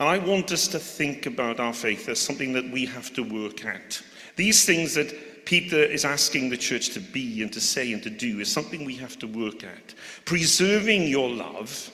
And 0.00 0.08
I 0.08 0.18
want 0.18 0.50
us 0.50 0.66
to 0.68 0.78
think 0.78 1.26
about 1.26 1.60
our 1.60 1.72
faith 1.72 2.08
as 2.08 2.18
something 2.18 2.52
that 2.54 2.68
we 2.70 2.86
have 2.86 3.12
to 3.12 3.22
work 3.22 3.64
at. 3.64 4.02
These 4.34 4.64
things 4.64 4.94
that 4.94 5.44
Peter 5.44 5.76
is 5.76 6.04
asking 6.04 6.50
the 6.50 6.56
church 6.56 6.90
to 6.90 7.00
be 7.00 7.42
and 7.42 7.52
to 7.52 7.60
say 7.60 7.92
and 7.92 8.02
to 8.02 8.10
do 8.10 8.40
is 8.40 8.50
something 8.50 8.84
we 8.84 8.96
have 8.96 9.18
to 9.18 9.26
work 9.26 9.62
at. 9.62 9.94
Preserving 10.24 11.06
your 11.06 11.28
love 11.28 11.90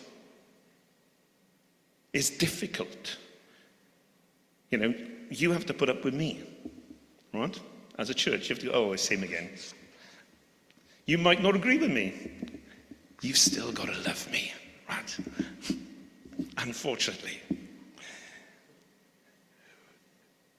is 2.13 2.31
difficult. 2.31 3.19
You 4.71 4.79
know, 4.79 4.95
you 5.31 5.53
have 5.53 5.67
to 5.67 5.75
put 5.75 5.89
up 5.89 6.05
with 6.05 6.15
me, 6.15 6.43
right? 7.33 7.59
As 7.99 8.11
a 8.11 8.15
church, 8.15 8.49
you 8.49 8.55
have 8.55 8.63
to 8.65 8.67
go, 8.67 8.73
oh, 8.73 8.93
him 8.93 9.23
again. 9.23 9.51
You 11.07 11.19
might 11.19 11.43
not 11.43 11.57
agree 11.57 11.79
with 11.79 11.91
me. 11.91 12.13
You've 13.23 13.39
still 13.39 13.73
got 13.73 13.87
to 13.87 13.99
love 14.03 14.31
me, 14.31 14.53
right? 14.89 15.19
Unfortunately. 16.59 17.41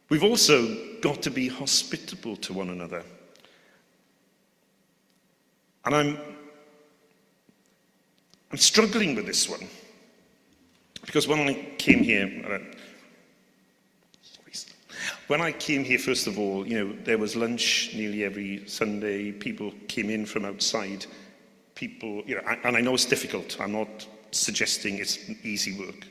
We've 0.10 0.24
also 0.24 1.00
got 1.02 1.22
to 1.22 1.30
be 1.30 1.48
hospitable 1.48 2.36
to 2.38 2.54
one 2.54 2.70
another. 2.70 3.04
And 5.86 5.96
I'm, 5.96 6.18
I'm 8.52 8.58
struggling 8.58 9.16
with 9.16 9.28
this 9.28 9.48
one. 9.48 9.68
Because 11.06 11.28
when 11.28 11.40
I 11.40 11.54
came 11.78 12.04
here, 12.04 12.44
uh, 12.52 12.76
when 15.30 15.42
I 15.42 15.52
came 15.52 15.84
here, 15.84 16.00
first 16.00 16.26
of 16.26 16.40
all, 16.40 16.68
you 16.68 16.84
know, 16.84 16.96
there 17.04 17.20
was 17.20 17.36
lunch 17.36 17.92
nearly 17.94 18.24
every 18.24 18.68
Sunday. 18.68 19.32
People 19.32 19.72
came 19.88 20.10
in 20.10 20.26
from 20.26 20.44
outside. 20.44 21.06
People, 21.76 22.24
you 22.26 22.34
know, 22.34 22.42
and 22.64 22.76
I 22.76 22.82
know 22.82 22.96
it's 22.96 23.06
difficult. 23.06 23.62
I'm 23.62 23.74
not 23.74 24.08
suggesting 24.32 24.98
it's 24.98 25.20
easy 25.44 25.78
work. 25.78 26.08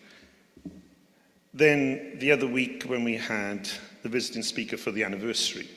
Then 1.53 2.17
the 2.21 2.31
other 2.31 2.47
week, 2.47 2.85
when 2.85 3.03
we 3.03 3.17
had 3.17 3.69
the 4.05 4.09
visiting 4.09 4.45
speaker 4.45 4.77
for 4.77 4.93
the 4.93 5.03
anniversary, 5.03 5.69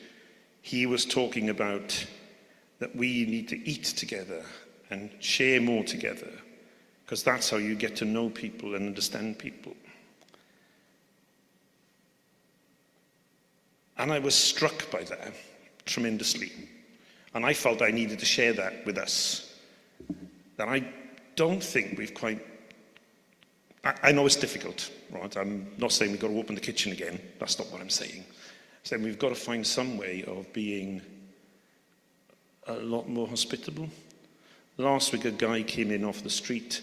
he 0.62 0.86
was 0.86 1.04
talking 1.04 1.50
about 1.50 2.06
that 2.78 2.96
we 2.96 3.26
need 3.26 3.48
to 3.48 3.68
eat 3.68 3.86
together 3.86 4.46
and 4.92 5.10
share 5.20 5.60
more 5.60 5.84
together, 5.84 6.32
because 7.04 7.24
that's 7.24 7.50
how 7.50 7.58
you 7.58 7.74
get 7.74 7.96
to 7.96 8.06
know 8.06 8.30
people 8.30 8.76
and 8.76 8.86
understand 8.86 9.40
people. 9.40 9.74
And 14.02 14.12
I 14.12 14.18
was 14.18 14.34
struck 14.34 14.90
by 14.90 15.04
that 15.04 15.36
tremendously. 15.86 16.52
And 17.36 17.46
I 17.46 17.54
felt 17.54 17.84
I 17.84 17.92
needed 17.92 18.18
to 18.18 18.26
share 18.26 18.52
that 18.54 18.84
with 18.84 18.98
us. 18.98 19.60
That 20.58 20.68
I 20.68 20.92
don't 21.36 21.64
think 21.64 22.00
we've 22.00 22.14
quite. 22.14 22.44
I, 23.84 23.94
I 24.06 24.12
know 24.12 24.26
it's 24.26 24.36
difficult, 24.36 24.90
right? 25.12 25.38
I'm 25.38 25.72
not 25.78 25.92
saying 25.92 26.10
we've 26.10 26.20
got 26.20 26.30
to 26.30 26.40
open 26.40 26.56
the 26.56 26.62
kitchen 26.62 26.92
again. 26.92 27.22
That's 27.40 27.60
not 27.60 27.72
what 27.72 27.80
I'm 27.80 27.92
saying. 27.92 28.26
I'm 28.26 28.84
saying 28.84 29.04
we've 29.04 29.20
got 29.20 29.30
to 29.30 29.36
find 29.36 29.66
some 29.66 30.00
way 30.00 30.24
of 30.26 30.52
being 30.52 31.00
a 32.66 32.74
lot 32.74 33.08
more 33.08 33.28
hospitable. 33.28 33.88
Last 34.78 35.14
week, 35.14 35.26
a 35.26 35.32
guy 35.32 35.62
came 35.62 35.92
in 35.92 36.04
off 36.04 36.24
the 36.24 36.30
street 36.32 36.82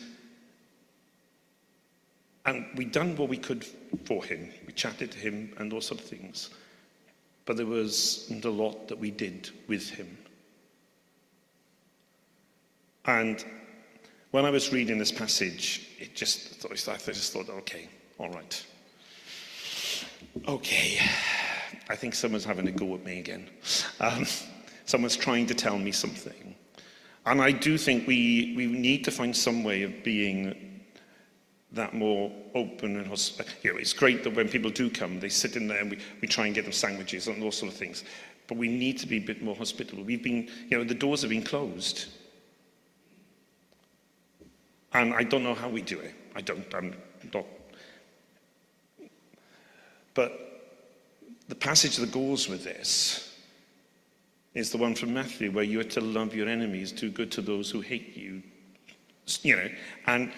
and 2.46 2.64
we'd 2.76 2.92
done 2.92 3.16
what 3.16 3.28
we 3.28 3.38
could 3.38 3.64
for 4.04 4.22
him. 4.22 4.52
We 4.68 4.72
chatted 4.72 5.10
to 5.12 5.18
him 5.18 5.52
and 5.58 5.72
all 5.72 5.80
sort 5.80 6.00
of 6.00 6.06
things 6.06 6.50
but 7.49 7.57
there 7.57 7.64
wasn't 7.64 8.45
a 8.45 8.50
lot 8.50 8.88
that 8.88 8.99
we 8.99 9.11
did 9.11 9.49
with 9.69 9.88
him. 9.88 10.19
And 13.07 13.43
when 14.33 14.45
I 14.45 14.50
was 14.50 14.71
reading 14.71 14.99
this 14.99 15.11
passage, 15.11 15.88
it 15.99 16.14
just 16.14 16.67
I 16.67 16.75
just 16.75 17.33
thought, 17.33 17.49
okay, 17.49 17.88
all 18.19 18.28
right. 18.28 18.67
Okay, 20.47 20.99
I 21.88 21.97
think 21.97 22.14
someone's 22.14 22.45
having 22.45 22.69
a 22.69 22.71
go 22.71 22.95
at 22.95 23.02
me 23.02 23.19
again. 23.19 23.49
Um, 23.99 24.26
someone's 24.85 25.17
trying 25.17 25.47
to 25.47 25.55
tell 25.55 25.78
me 25.78 25.90
something. 25.90 26.55
And 27.25 27.40
I 27.40 27.52
do 27.52 27.78
think 27.78 28.07
we, 28.07 28.52
we 28.59 28.67
need 28.67 29.05
to 29.05 29.11
find 29.11 29.35
some 29.35 29.64
way 29.64 29.85
of 29.85 30.05
being 30.05 30.67
that 31.72 31.94
more 31.94 32.32
open 32.54 32.96
and 32.96 33.06
you 33.62 33.72
know, 33.72 33.78
it's 33.78 33.92
great 33.92 34.25
that 34.25 34.34
when 34.34 34.48
people 34.48 34.70
do 34.70 34.88
come, 34.88 35.20
they 35.20 35.28
sit 35.28 35.56
in 35.56 35.68
there 35.68 35.80
and 35.80 35.90
we, 35.90 35.98
we 36.22 36.28
try 36.28 36.46
and 36.46 36.54
get 36.54 36.64
them 36.64 36.72
sandwiches 36.72 37.28
and 37.28 37.42
those 37.42 37.58
sort 37.58 37.70
of 37.70 37.78
things. 37.78 38.04
But 38.46 38.56
we 38.56 38.68
need 38.68 38.98
to 38.98 39.06
be 39.06 39.18
a 39.18 39.20
bit 39.20 39.42
more 39.42 39.54
hospitable. 39.54 40.02
We've 40.02 40.22
been, 40.22 40.48
you 40.70 40.78
know, 40.78 40.84
the 40.84 40.94
doors 40.94 41.20
have 41.20 41.30
been 41.30 41.42
closed. 41.42 42.06
And 44.94 45.12
I 45.12 45.22
don't 45.22 45.44
know 45.44 45.54
how 45.54 45.68
we 45.68 45.82
do 45.82 45.98
it. 46.00 46.14
I 46.34 46.40
don't, 46.40 46.75
I'm 46.75 46.96
not. 47.34 47.44
But 50.14 50.32
the 51.48 51.54
passage 51.54 51.96
that 51.96 52.10
goes 52.10 52.48
with 52.48 52.64
this 52.64 53.37
is 54.54 54.70
the 54.70 54.78
one 54.78 54.94
from 54.94 55.12
Matthew 55.12 55.50
where 55.52 55.64
you 55.64 55.80
are 55.80 55.84
to 55.84 56.00
love 56.00 56.34
your 56.34 56.48
enemies, 56.48 56.90
do 56.90 57.10
good 57.10 57.30
to 57.32 57.42
those 57.42 57.70
who 57.70 57.82
hate 57.82 58.16
you. 58.16 58.42
You 59.42 59.56
know, 59.56 59.68
and 60.06 60.32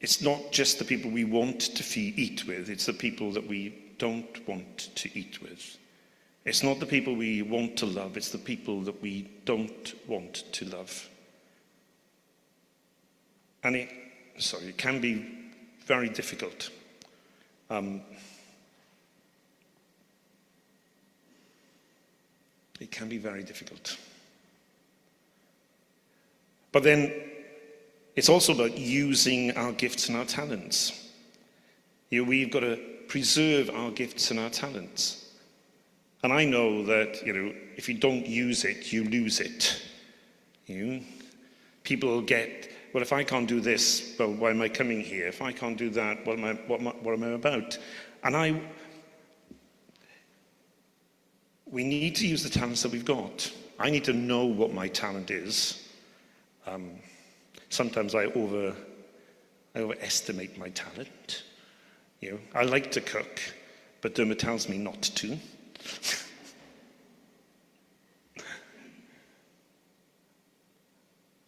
it's 0.00 0.22
not 0.22 0.50
just 0.50 0.78
the 0.78 0.84
people 0.84 1.10
we 1.10 1.24
want 1.24 1.60
to 1.60 1.82
feed, 1.82 2.18
eat 2.18 2.46
with, 2.46 2.70
it's 2.70 2.86
the 2.86 2.92
people 2.92 3.32
that 3.32 3.46
we 3.46 3.94
don't 3.98 4.48
want 4.48 4.90
to 4.96 5.18
eat 5.18 5.42
with. 5.42 5.76
It's 6.46 6.62
not 6.62 6.80
the 6.80 6.86
people 6.86 7.14
we 7.14 7.42
want 7.42 7.76
to 7.78 7.86
love, 7.86 8.16
it's 8.16 8.30
the 8.30 8.38
people 8.38 8.80
that 8.82 9.02
we 9.02 9.30
don't 9.44 9.94
want 10.08 10.44
to 10.52 10.64
love. 10.66 11.08
And 13.62 13.76
it, 13.76 13.90
sorry, 14.38 14.68
it 14.68 14.78
can 14.78 15.00
be 15.02 15.50
very 15.84 16.08
difficult. 16.08 16.70
Um, 17.68 18.00
it 22.80 22.90
can 22.90 23.08
be 23.08 23.18
very 23.18 23.42
difficult. 23.42 23.98
But 26.72 26.84
then 26.84 27.29
it's 28.16 28.28
also 28.28 28.52
about 28.52 28.76
using 28.76 29.56
our 29.56 29.72
gifts 29.72 30.08
and 30.08 30.16
our 30.16 30.24
talents. 30.24 31.10
You 32.10 32.22
know, 32.22 32.28
we've 32.28 32.50
got 32.50 32.60
to 32.60 32.78
preserve 33.08 33.70
our 33.70 33.90
gifts 33.90 34.30
and 34.30 34.40
our 34.40 34.50
talents. 34.50 35.32
And 36.22 36.32
I 36.32 36.44
know 36.44 36.84
that, 36.84 37.24
you 37.24 37.32
know, 37.32 37.54
if 37.76 37.88
you 37.88 37.94
don't 37.94 38.26
use 38.26 38.64
it, 38.64 38.92
you 38.92 39.04
lose 39.04 39.40
it. 39.40 39.82
You 40.66 40.86
know, 40.86 41.00
people 41.82 42.20
get, 42.20 42.70
well, 42.92 43.02
if 43.02 43.12
I 43.12 43.24
can't 43.24 43.48
do 43.48 43.60
this, 43.60 44.14
well, 44.18 44.32
why 44.32 44.50
am 44.50 44.60
I 44.60 44.68
coming 44.68 45.00
here? 45.00 45.26
If 45.26 45.40
I 45.40 45.52
can't 45.52 45.78
do 45.78 45.88
that, 45.90 46.26
what 46.26 46.38
am 46.38 46.44
I, 46.44 46.52
what 46.66 46.80
am 46.80 46.88
I, 46.88 46.90
what 46.90 47.14
am 47.14 47.24
I 47.24 47.28
about? 47.28 47.78
And 48.22 48.36
I, 48.36 48.60
we 51.66 51.84
need 51.84 52.16
to 52.16 52.26
use 52.26 52.42
the 52.42 52.50
talents 52.50 52.82
that 52.82 52.92
we've 52.92 53.04
got. 53.04 53.50
I 53.78 53.88
need 53.88 54.04
to 54.04 54.12
know 54.12 54.44
what 54.44 54.74
my 54.74 54.88
talent 54.88 55.30
is. 55.30 55.88
Um, 56.66 56.98
sometimes 57.70 58.14
I 58.14 58.26
over, 58.26 58.76
I 59.74 59.78
overestimate 59.78 60.58
my 60.58 60.68
talent. 60.70 61.44
You 62.20 62.32
know, 62.32 62.38
I 62.54 62.64
like 62.64 62.90
to 62.92 63.00
cook, 63.00 63.40
but 64.02 64.14
Dermot 64.14 64.38
tells 64.38 64.68
me 64.68 64.76
not 64.76 65.00
to. 65.00 65.28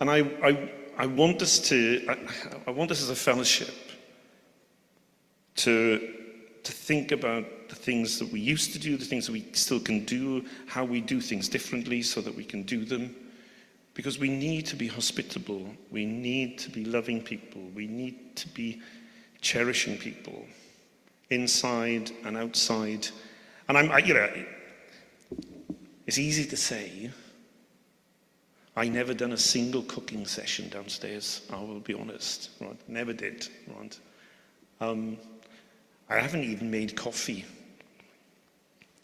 and 0.01 0.11
I, 0.11 0.21
I, 0.43 0.71
I 0.97 1.05
want 1.07 1.43
us 1.43 1.59
to, 1.69 2.07
I, 2.09 2.17
I 2.67 2.71
want 2.71 2.91
us 2.91 3.03
as 3.03 3.11
a 3.11 3.15
fellowship 3.15 3.75
to, 5.57 6.15
to 6.63 6.73
think 6.73 7.13
about 7.13 7.45
the 7.69 7.75
things 7.75 8.19
that 8.19 8.33
we 8.33 8.41
used 8.41 8.73
to 8.73 8.79
do, 8.79 8.97
the 8.97 9.05
things 9.05 9.27
that 9.27 9.33
we 9.33 9.47
still 9.53 9.81
can 9.81 10.05
do, 10.05 10.45
how 10.67 10.85
we 10.85 11.01
do 11.01 11.21
things 11.21 11.49
differently 11.49 12.01
so 12.01 12.21
that 12.23 12.35
we 12.35 12.45
can 12.45 12.63
do 12.63 12.85
them. 12.85 13.15
Because 13.95 14.19
we 14.19 14.31
need 14.31 14.67
to 14.67 14.77
be 14.77 14.89
hospitable, 14.89 15.67
we 15.91 16.07
need 16.07 16.59
to 16.59 16.71
be 16.71 16.85
loving 16.85 17.23
people, 17.23 17.63
we 17.75 17.87
need 17.87 18.37
to 18.37 18.49
be 18.49 18.81
cherishing 19.41 19.99
people 19.99 20.47
inside 21.31 22.11
and 22.25 22.37
outside. 22.37 23.09
And 23.69 23.77
I'm, 23.77 23.91
I, 23.91 23.99
you 23.99 24.15
know, 24.15 24.31
it's 26.07 26.19
easy 26.19 26.45
to 26.47 26.57
say. 26.57 27.11
I 28.75 28.89
never 28.89 29.13
done 29.13 29.33
a 29.33 29.37
single 29.37 29.83
cooking 29.83 30.25
session 30.25 30.71
downstairs. 30.71 31.43
I 31.53 31.61
will 31.61 31.81
be 31.81 31.93
honest. 31.93 32.51
Right? 32.61 32.77
Never 32.89 33.13
did. 33.13 33.47
Right? 33.79 33.99
Um, 34.81 35.19
I 36.09 36.19
haven't 36.19 36.45
even 36.45 36.71
made 36.71 36.97
coffee. 36.97 37.45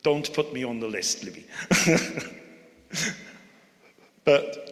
Don't 0.02 0.32
put 0.32 0.52
me 0.54 0.64
on 0.64 0.80
the 0.80 0.86
list, 0.86 1.24
Libby. 1.24 1.46
but 4.24 4.67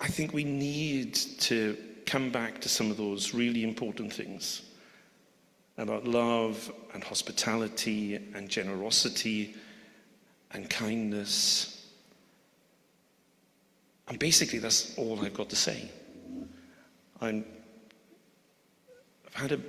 I 0.00 0.06
think 0.06 0.32
we 0.32 0.44
need 0.44 1.14
to 1.14 1.76
come 2.06 2.30
back 2.30 2.60
to 2.60 2.68
some 2.68 2.90
of 2.90 2.96
those 2.96 3.34
really 3.34 3.64
important 3.64 4.12
things 4.12 4.62
about 5.76 6.06
love 6.06 6.72
and 6.94 7.02
hospitality 7.02 8.16
and 8.34 8.48
generosity 8.48 9.54
and 10.52 10.68
kindness. 10.70 11.86
And 14.08 14.18
basically, 14.18 14.58
that's 14.58 14.96
all 14.96 15.24
I've 15.24 15.34
got 15.34 15.50
to 15.50 15.56
say. 15.56 15.90
i 17.20 17.26
have 17.26 17.44
had 19.34 19.52
a 19.52 19.60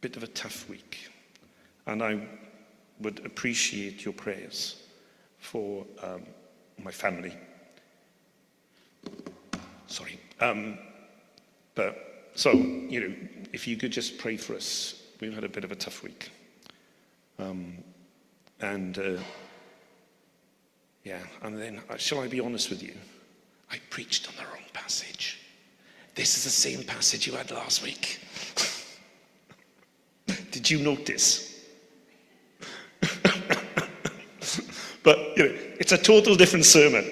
bit 0.00 0.16
of 0.16 0.22
a 0.22 0.28
tough 0.28 0.68
week, 0.68 1.10
and 1.86 2.02
I 2.02 2.26
would 3.00 3.24
appreciate 3.26 4.04
your 4.04 4.14
prayers 4.14 4.82
for 5.38 5.84
um, 6.02 6.22
my 6.82 6.90
family. 6.90 7.36
Sorry. 9.86 10.18
Um, 10.40 10.78
but 11.74 12.30
so, 12.34 12.52
you 12.52 13.00
know, 13.00 13.14
if 13.52 13.66
you 13.66 13.76
could 13.76 13.92
just 13.92 14.18
pray 14.18 14.36
for 14.36 14.54
us, 14.54 15.02
we've 15.20 15.34
had 15.34 15.44
a 15.44 15.48
bit 15.48 15.64
of 15.64 15.72
a 15.72 15.76
tough 15.76 16.02
week. 16.02 16.30
Um, 17.38 17.78
and 18.60 18.98
uh, 18.98 19.18
yeah, 21.04 21.20
and 21.42 21.56
then, 21.56 21.80
uh, 21.88 21.96
shall 21.96 22.20
I 22.20 22.28
be 22.28 22.40
honest 22.40 22.70
with 22.70 22.82
you? 22.82 22.94
I 23.70 23.78
preached 23.90 24.28
on 24.28 24.34
the 24.36 24.42
wrong 24.42 24.64
passage. 24.72 25.40
This 26.14 26.36
is 26.36 26.44
the 26.44 26.50
same 26.50 26.82
passage 26.84 27.26
you 27.26 27.34
had 27.34 27.50
last 27.50 27.82
week. 27.82 28.20
Did 30.50 30.70
you 30.70 30.78
notice? 30.78 31.62
but 35.02 35.18
you 35.36 35.44
know, 35.44 35.54
it's 35.78 35.92
a 35.92 35.98
total 35.98 36.34
different 36.34 36.64
sermon. 36.64 37.04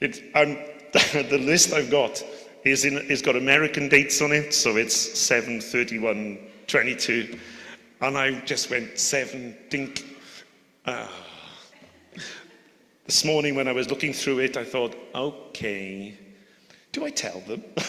It, 0.00 0.32
the 0.92 1.38
list 1.38 1.72
I've 1.72 1.90
got 1.90 2.22
is 2.64 2.84
in, 2.84 2.98
is 2.98 3.22
got 3.22 3.36
American 3.36 3.88
dates 3.88 4.20
on 4.20 4.32
it, 4.32 4.52
so 4.52 4.76
it's 4.76 4.94
7, 4.94 5.60
31, 5.60 6.38
22. 6.66 7.38
And 8.00 8.16
I 8.16 8.40
just 8.40 8.70
went, 8.70 8.98
7, 8.98 9.56
dink. 9.68 10.04
Uh, 10.84 11.06
this 13.06 13.24
morning 13.24 13.54
when 13.54 13.68
I 13.68 13.72
was 13.72 13.90
looking 13.90 14.12
through 14.12 14.38
it, 14.40 14.56
I 14.56 14.64
thought, 14.64 14.96
okay, 15.14 16.16
do 16.92 17.04
I 17.04 17.10
tell 17.10 17.40
them? 17.40 17.62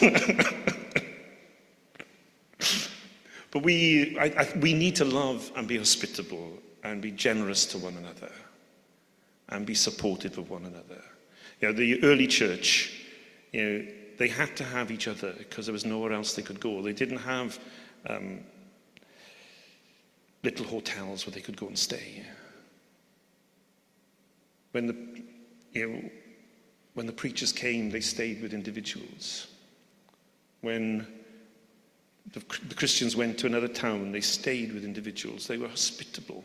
but 3.50 3.62
we, 3.62 4.18
I, 4.18 4.24
I, 4.24 4.58
we 4.58 4.74
need 4.74 4.96
to 4.96 5.04
love 5.04 5.50
and 5.56 5.68
be 5.68 5.78
hospitable 5.78 6.58
and 6.84 7.00
be 7.00 7.10
generous 7.12 7.66
to 7.66 7.78
one 7.78 7.96
another 7.96 8.32
and 9.48 9.64
be 9.64 9.74
supportive 9.74 10.38
of 10.38 10.50
one 10.50 10.64
another. 10.64 11.02
You 11.62 11.68
know, 11.68 11.74
the 11.74 12.02
early 12.02 12.26
church, 12.26 12.92
you 13.52 13.64
know, 13.64 13.86
they 14.18 14.26
had 14.26 14.56
to 14.56 14.64
have 14.64 14.90
each 14.90 15.06
other 15.06 15.32
because 15.38 15.66
there 15.66 15.72
was 15.72 15.86
nowhere 15.86 16.12
else 16.12 16.34
they 16.34 16.42
could 16.42 16.58
go. 16.58 16.82
They 16.82 16.92
didn't 16.92 17.18
have 17.18 17.58
um, 18.08 18.40
little 20.42 20.66
hotels 20.66 21.24
where 21.24 21.32
they 21.32 21.40
could 21.40 21.56
go 21.56 21.68
and 21.68 21.78
stay. 21.78 22.24
When 24.72 24.88
the, 24.88 24.96
you 25.72 25.88
know, 25.88 26.10
when 26.94 27.06
the 27.06 27.12
preachers 27.12 27.52
came, 27.52 27.90
they 27.90 28.00
stayed 28.00 28.42
with 28.42 28.52
individuals. 28.52 29.46
When 30.62 31.06
the, 32.32 32.42
the 32.68 32.74
Christians 32.74 33.14
went 33.14 33.38
to 33.38 33.46
another 33.46 33.68
town, 33.68 34.10
they 34.10 34.20
stayed 34.20 34.74
with 34.74 34.84
individuals. 34.84 35.46
They 35.46 35.58
were 35.58 35.68
hospitable. 35.68 36.44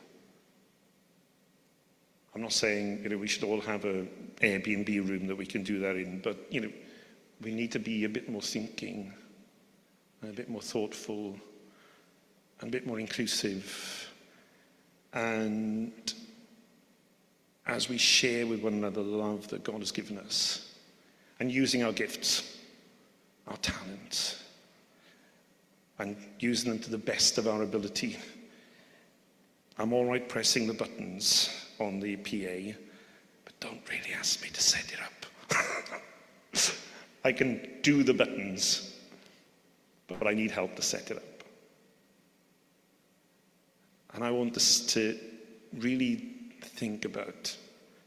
I'm 2.37 2.43
not 2.43 2.53
saying 2.53 3.01
you 3.01 3.09
know, 3.09 3.17
we 3.17 3.25
should 3.25 3.43
all 3.43 3.61
have 3.61 3.83
an 3.85 4.07
Airbnb 4.41 5.09
room 5.09 5.25
that 5.25 5.35
we 5.35 5.47
can 5.47 5.63
do 5.63 5.79
that 5.79 5.95
in, 5.95 6.19
but 6.19 6.37
you 6.51 6.61
know, 6.61 6.71
we 7.41 7.51
need 7.51 7.71
to 7.71 7.79
be 7.79 8.03
a 8.03 8.09
bit 8.09 8.29
more 8.29 8.43
thinking, 8.43 9.11
a 10.21 10.27
bit 10.27 10.47
more 10.47 10.61
thoughtful, 10.61 11.35
and 12.61 12.69
a 12.69 12.71
bit 12.71 12.85
more 12.85 12.99
inclusive. 12.99 14.11
And 15.13 16.13
as 17.65 17.89
we 17.89 17.97
share 17.97 18.45
with 18.45 18.61
one 18.61 18.73
another 18.73 19.01
the 19.01 19.09
love 19.09 19.47
that 19.47 19.63
God 19.63 19.79
has 19.79 19.91
given 19.91 20.19
us, 20.19 20.75
and 21.39 21.51
using 21.51 21.81
our 21.81 21.91
gifts, 21.91 22.59
our 23.47 23.57
talents, 23.57 24.43
and 25.97 26.15
using 26.39 26.69
them 26.69 26.79
to 26.83 26.91
the 26.91 26.99
best 26.99 27.39
of 27.39 27.47
our 27.47 27.63
ability. 27.63 28.15
I'm 29.79 29.91
all 29.91 30.05
right 30.05 30.29
pressing 30.29 30.67
the 30.67 30.73
buttons 30.75 31.63
on 31.79 31.99
the 31.99 32.15
PA, 32.17 32.77
but 33.45 33.59
don't 33.59 33.81
really 33.89 34.13
ask 34.17 34.41
me 34.41 34.49
to 34.49 34.61
set 34.61 34.85
it 34.91 34.99
up. 35.01 36.73
I 37.23 37.31
can 37.31 37.79
do 37.81 38.03
the 38.03 38.13
buttons, 38.13 38.95
but 40.07 40.27
I 40.27 40.33
need 40.33 40.51
help 40.51 40.75
to 40.75 40.81
set 40.81 41.11
it 41.11 41.17
up. 41.17 41.23
And 44.13 44.23
I 44.23 44.31
want 44.31 44.55
us 44.55 44.79
to 44.93 45.17
really 45.77 46.29
think 46.61 47.05
about 47.05 47.55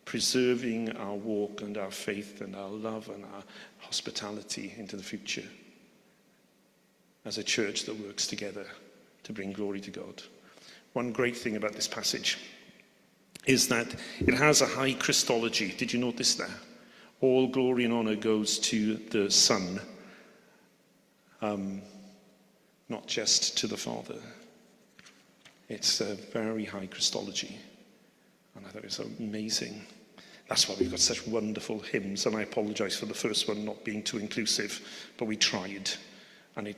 preserving 0.04 0.90
our 0.96 1.14
walk 1.14 1.62
and 1.62 1.78
our 1.78 1.90
faith 1.90 2.40
and 2.40 2.56
our 2.56 2.68
love 2.68 3.08
and 3.10 3.24
our 3.24 3.44
hospitality 3.78 4.74
into 4.76 4.96
the 4.96 5.02
future 5.02 5.44
as 7.24 7.38
a 7.38 7.44
church 7.44 7.84
that 7.84 7.94
works 8.00 8.26
together 8.26 8.66
to 9.22 9.32
bring 9.32 9.52
glory 9.52 9.80
to 9.80 9.90
God. 9.90 10.22
one 10.94 11.12
great 11.12 11.36
thing 11.36 11.56
about 11.56 11.74
this 11.74 11.86
passage 11.86 12.38
is 13.46 13.68
that 13.68 13.94
it 14.20 14.34
has 14.34 14.60
a 14.60 14.66
high 14.66 14.92
Christology. 14.94 15.74
Did 15.76 15.92
you 15.92 15.98
notice 15.98 16.34
that? 16.36 16.50
All 17.20 17.48
glory 17.48 17.84
and 17.84 17.92
honor 17.92 18.16
goes 18.16 18.58
to 18.60 18.96
the 18.96 19.30
Son, 19.30 19.80
um, 21.42 21.82
not 22.88 23.06
just 23.06 23.56
to 23.58 23.66
the 23.66 23.76
Father. 23.76 24.18
It's 25.68 26.00
a 26.00 26.14
very 26.14 26.64
high 26.64 26.86
Christology. 26.86 27.58
And 28.56 28.66
I 28.66 28.70
thought 28.70 28.84
it 28.84 28.98
was 28.98 28.98
amazing. 29.18 29.84
That's 30.48 30.68
why 30.68 30.74
we've 30.80 30.90
got 30.90 30.98
such 30.98 31.26
wonderful 31.26 31.78
hymns. 31.78 32.26
And 32.26 32.34
I 32.34 32.42
apologize 32.42 32.96
for 32.96 33.06
the 33.06 33.14
first 33.14 33.46
one 33.46 33.64
not 33.64 33.84
being 33.84 34.02
too 34.02 34.18
inclusive, 34.18 34.80
but 35.16 35.26
we 35.26 35.36
tried. 35.36 35.90
And 36.56 36.66
it 36.66 36.76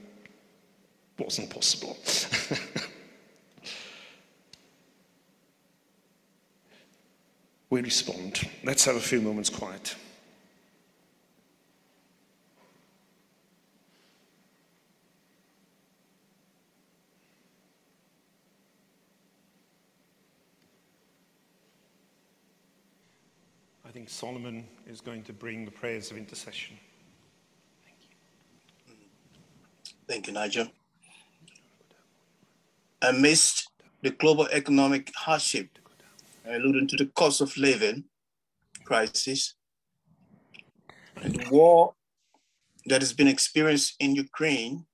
wasn't 1.19 1.49
possible. 1.51 1.97
we 7.73 7.81
respond. 7.81 8.39
Let's 8.65 8.85
have 8.85 8.97
a 8.97 9.01
few 9.01 9.23
moments 9.23 9.49
quiet. 9.49 9.97
I 23.87 23.91
think 23.91 24.11
Solomon 24.11 24.69
is 24.87 25.01
going 25.01 25.23
to 25.23 25.33
bring 25.33 25.65
the 25.65 25.71
prayers 25.71 26.11
of 26.11 26.19
intercession. 26.19 26.77
Thank 27.87 27.97
you, 28.03 28.97
Thank 30.07 30.27
you 30.27 30.35
Nigel. 30.35 30.69
Amidst 33.01 33.71
the 34.03 34.11
global 34.11 34.47
economic 34.49 35.11
hardship, 35.17 35.79
alluding 36.47 36.89
to 36.89 36.97
the 36.97 37.07
cost 37.07 37.41
of 37.41 37.57
living 37.57 38.05
crisis, 38.85 39.55
the 41.23 41.49
war 41.51 41.95
that 42.87 43.01
has 43.01 43.13
been 43.13 43.29
experienced 43.29 43.95
in 44.01 44.15
Ukraine, 44.15 44.87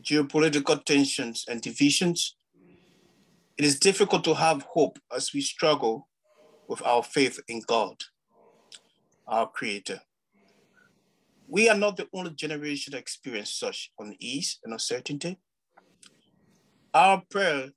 geopolitical 0.00 0.84
tensions 0.84 1.44
and 1.48 1.60
divisions, 1.60 2.36
it 3.58 3.64
is 3.64 3.78
difficult 3.78 4.22
to 4.24 4.34
have 4.34 4.62
hope 4.62 4.98
as 5.14 5.32
we 5.32 5.40
struggle 5.40 6.08
with 6.68 6.82
our 6.82 7.02
faith 7.02 7.40
in 7.48 7.62
God, 7.66 7.96
our 9.26 9.48
Creator. 9.48 10.00
We 11.48 11.68
are 11.68 11.76
not 11.76 11.96
the 11.96 12.08
only 12.12 12.32
generation 12.32 12.92
that 12.92 12.98
experience 12.98 13.54
such 13.54 13.90
unease 13.98 14.58
and 14.64 14.72
uncertainty. 14.72 15.38
Our 16.92 17.22
prayer 17.30 17.70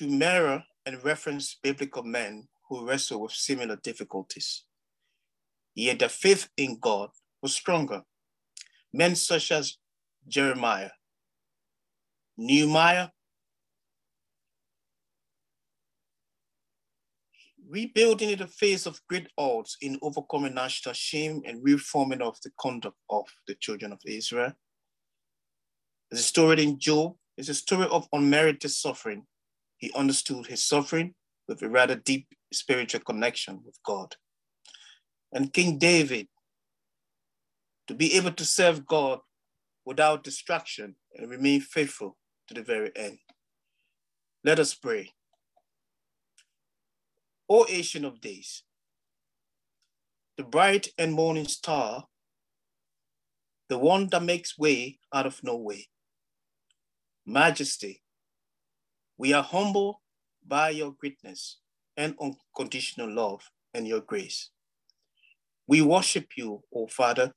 mirror 0.00 0.64
and 0.86 1.04
reference 1.04 1.58
biblical 1.62 2.02
men 2.02 2.48
who 2.68 2.86
wrestle 2.86 3.20
with 3.22 3.32
similar 3.32 3.76
difficulties. 3.76 4.64
Yet 5.74 5.98
their 5.98 6.08
faith 6.08 6.48
in 6.56 6.78
God 6.80 7.10
was 7.42 7.54
stronger. 7.54 8.02
Men 8.92 9.14
such 9.14 9.52
as 9.52 9.76
Jeremiah, 10.26 10.90
Nehemiah, 12.36 13.08
rebuilding 17.68 18.30
in 18.30 18.38
the 18.38 18.46
face 18.46 18.86
of 18.86 19.00
great 19.08 19.28
odds 19.36 19.76
in 19.82 19.98
overcoming 20.02 20.54
national 20.54 20.94
shame 20.94 21.42
and 21.46 21.62
reforming 21.62 22.22
of 22.22 22.40
the 22.42 22.50
conduct 22.58 22.96
of 23.10 23.26
the 23.46 23.54
children 23.54 23.92
of 23.92 24.00
Israel. 24.06 24.52
The 26.10 26.16
story 26.16 26.62
in 26.62 26.78
Job 26.78 27.16
is 27.36 27.48
a 27.48 27.54
story 27.54 27.86
of 27.90 28.08
unmerited 28.12 28.70
suffering. 28.70 29.26
He 29.78 29.92
understood 29.94 30.46
his 30.46 30.62
suffering 30.62 31.14
with 31.46 31.62
a 31.62 31.68
rather 31.68 31.94
deep 31.94 32.26
spiritual 32.52 33.00
connection 33.00 33.60
with 33.64 33.78
God. 33.84 34.16
And 35.32 35.52
King 35.52 35.78
David, 35.78 36.28
to 37.86 37.94
be 37.94 38.14
able 38.14 38.32
to 38.32 38.44
serve 38.44 38.86
God 38.86 39.20
without 39.84 40.24
distraction 40.24 40.96
and 41.14 41.30
remain 41.30 41.60
faithful 41.60 42.16
to 42.48 42.54
the 42.54 42.62
very 42.62 42.90
end. 42.94 43.18
Let 44.44 44.58
us 44.58 44.74
pray. 44.74 45.12
O 47.48 47.64
Ancient 47.68 48.04
of 48.04 48.20
Days, 48.20 48.64
the 50.36 50.44
bright 50.44 50.88
and 50.98 51.12
morning 51.12 51.46
star, 51.46 52.04
the 53.68 53.78
one 53.78 54.08
that 54.08 54.22
makes 54.22 54.58
way 54.58 54.98
out 55.12 55.26
of 55.26 55.42
no 55.42 55.56
way. 55.56 55.88
Majesty, 57.24 58.02
we 59.18 59.32
are 59.32 59.42
humbled 59.42 59.96
by 60.46 60.70
your 60.70 60.92
greatness 60.92 61.58
and 61.96 62.14
unconditional 62.20 63.12
love 63.12 63.42
and 63.74 63.86
your 63.86 64.00
grace. 64.00 64.50
We 65.66 65.82
worship 65.82 66.28
you, 66.36 66.62
O 66.72 66.86
Father. 66.86 67.34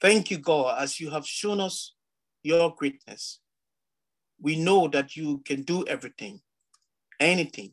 Thank 0.00 0.30
you, 0.30 0.38
God, 0.38 0.80
as 0.80 1.00
you 1.00 1.10
have 1.10 1.26
shown 1.26 1.60
us 1.60 1.94
your 2.42 2.74
greatness. 2.76 3.40
We 4.40 4.56
know 4.56 4.88
that 4.88 5.16
you 5.16 5.38
can 5.44 5.62
do 5.62 5.84
everything, 5.86 6.40
anything, 7.18 7.72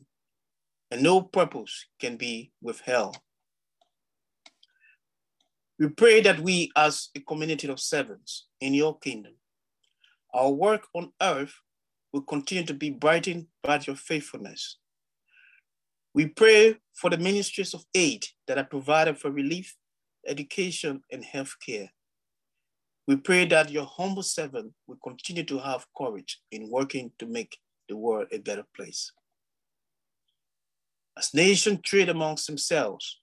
and 0.90 1.02
no 1.02 1.20
purpose 1.20 1.86
can 2.00 2.16
be 2.16 2.52
withheld. 2.62 3.18
We 5.78 5.88
pray 5.88 6.20
that 6.22 6.40
we, 6.40 6.70
as 6.76 7.08
a 7.14 7.20
community 7.20 7.68
of 7.68 7.80
servants 7.80 8.46
in 8.60 8.74
your 8.74 8.98
kingdom, 8.98 9.34
our 10.32 10.50
work 10.50 10.86
on 10.94 11.12
earth 11.20 11.54
will 12.12 12.22
continue 12.22 12.64
to 12.64 12.74
be 12.74 12.90
brightened 12.90 13.46
by 13.62 13.80
your 13.86 13.96
faithfulness. 13.96 14.78
We 16.12 16.26
pray 16.26 16.76
for 16.92 17.08
the 17.10 17.18
ministries 17.18 17.72
of 17.72 17.84
aid 17.94 18.26
that 18.46 18.58
are 18.58 18.64
provided 18.64 19.18
for 19.18 19.30
relief, 19.30 19.76
education, 20.26 21.02
and 21.10 21.24
healthcare. 21.24 21.90
We 23.06 23.16
pray 23.16 23.46
that 23.46 23.70
your 23.70 23.86
humble 23.86 24.22
servant 24.22 24.72
will 24.86 24.98
continue 25.02 25.44
to 25.44 25.58
have 25.58 25.86
courage 25.96 26.40
in 26.50 26.70
working 26.70 27.12
to 27.18 27.26
make 27.26 27.58
the 27.88 27.96
world 27.96 28.28
a 28.32 28.38
better 28.38 28.64
place. 28.76 29.12
As 31.16 31.34
nations 31.34 31.80
trade 31.84 32.08
amongst 32.08 32.46
themselves, 32.46 33.20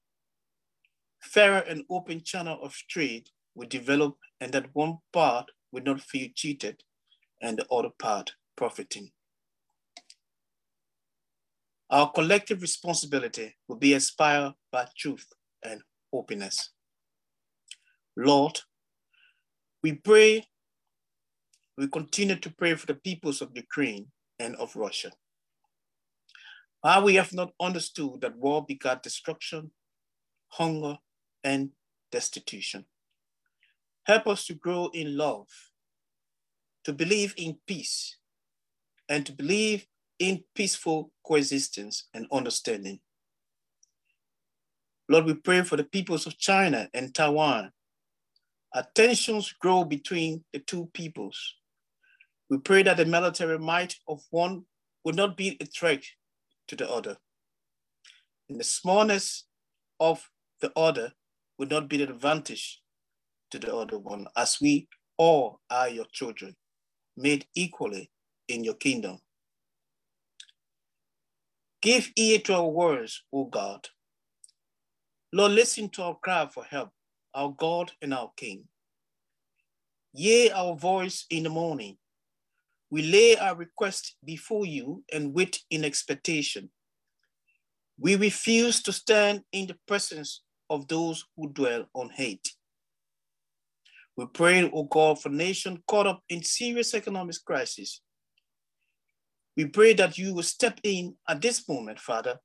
fairer 1.21 1.60
and 1.60 1.84
open 1.89 2.21
channel 2.23 2.60
of 2.62 2.73
trade 2.89 3.30
will 3.56 3.67
develop 3.67 4.17
and 4.39 4.52
that 4.54 4.73
one 4.73 4.97
part 5.12 5.52
will 5.71 5.84
not 5.84 6.02
feel 6.02 6.30
cheated 6.36 6.84
and 7.41 7.58
the 7.58 7.67
other 7.69 7.89
part 8.00 8.32
profiting. 8.58 9.12
Our 11.89 12.12
collective 12.12 12.62
responsibility 12.62 13.56
will 13.67 13.78
be 13.78 13.93
inspired 13.93 14.54
by 14.72 14.88
truth 14.98 15.26
and 15.63 15.82
openness. 16.12 16.72
Lord, 18.17 18.60
we 19.82 19.93
pray, 19.93 20.46
we 21.78 21.88
continue 21.88 22.36
to 22.36 22.50
pray 22.50 22.76
for 22.76 22.88
the 22.88 22.96
peoples 22.96 23.41
of 23.41 23.52
Ukraine 23.56 24.08
and 24.39 24.56
of 24.58 24.76
Russia. 24.76 25.12
How 26.84 27.04
we 27.04 27.15
have 27.15 27.32
not 27.32 27.54
understood 27.60 28.22
that 28.22 28.36
war 28.36 28.65
begat 28.67 29.04
destruction, 29.04 29.72
hunger, 30.50 30.98
and 31.43 31.70
destitution. 32.12 32.86
Help 34.04 34.28
us 34.28 34.46
to 34.48 34.54
grow 34.54 34.89
in 34.93 35.17
love, 35.17 35.48
to 36.84 36.93
believe 36.93 37.34
in 37.38 37.58
peace, 37.67 38.16
and 39.10 39.26
to 39.26 39.32
believe 39.32 39.86
in 40.20 40.43
peaceful 40.56 41.12
coexistence 41.26 42.08
and 42.13 42.28
understanding. 42.32 43.00
Lord, 45.10 45.26
we 45.26 45.36
pray 45.36 45.62
for 45.62 45.78
the 45.78 45.84
peoples 45.84 46.28
of 46.28 46.38
China 46.38 46.89
and 46.93 47.13
Taiwan. 47.13 47.72
Our 48.76 48.86
tensions 48.93 49.54
grow 49.54 49.86
between 49.86 50.43
the 50.52 50.60
two 50.60 50.89
peoples. 50.93 51.56
We 52.50 52.58
pray 52.58 52.84
that 52.84 52.98
the 52.98 53.06
military 53.06 53.58
might 53.58 53.96
of 54.08 54.22
one 54.32 54.65
would 55.04 55.15
not 55.15 55.38
be 55.38 55.58
a 55.62 55.65
threat 55.65 56.04
to 56.67 56.76
the 56.76 56.89
other. 56.89 57.17
And 58.50 58.60
the 58.60 58.63
smallness 58.63 59.46
of 60.00 60.30
the 60.62 60.72
other 60.76 61.13
would 61.58 61.70
not 61.70 61.88
be 61.88 62.04
an 62.04 62.10
advantage 62.10 62.82
to 63.52 63.60
the 63.60 63.74
other 63.74 63.98
one, 63.98 64.28
as 64.36 64.60
we 64.62 64.88
all 65.17 65.62
are 65.70 65.89
your 65.89 66.06
children, 66.12 66.56
made 67.15 67.46
equally 67.56 68.12
in 68.47 68.63
your 68.63 68.75
kingdom. 68.75 69.19
Give 71.81 72.12
ear 72.15 72.39
to 72.39 72.55
our 72.55 72.67
words, 72.67 73.23
O 73.31 73.45
God. 73.45 73.88
Lord, 75.31 75.51
listen 75.51 75.89
to 75.89 76.03
our 76.03 76.15
cry 76.15 76.47
for 76.51 76.63
help, 76.63 76.89
our 77.33 77.53
God 77.57 77.91
and 78.01 78.13
our 78.13 78.31
King. 78.36 78.63
Hear 80.13 80.53
our 80.55 80.75
voice 80.75 81.25
in 81.29 81.43
the 81.43 81.49
morning. 81.49 81.97
We 82.89 83.03
lay 83.03 83.38
our 83.38 83.55
request 83.55 84.15
before 84.23 84.65
you 84.65 85.03
and 85.13 85.33
wait 85.33 85.62
in 85.69 85.83
expectation. 85.86 86.69
We 87.99 88.15
refuse 88.15 88.81
to 88.83 88.93
stand 88.93 89.43
in 89.51 89.67
the 89.67 89.77
presence 89.88 90.41
of 90.69 90.88
those 90.88 91.25
who 91.36 91.49
dwell 91.49 91.88
on 91.93 92.10
hate. 92.10 92.47
We 94.15 94.25
pray, 94.25 94.69
O 94.73 94.83
God, 94.83 95.21
for 95.21 95.29
nations 95.29 95.79
caught 95.88 96.07
up 96.07 96.23
in 96.29 96.41
serious 96.41 96.93
economic 96.93 97.36
crisis 97.45 98.01
We 99.58 99.65
pray 99.65 99.93
that 99.93 100.20
you 100.20 100.36
will 100.36 100.43
step 100.43 100.80
in 100.84 101.15
at 101.28 101.41
this 101.41 101.67
moment, 101.67 102.00
Father, 102.00 102.38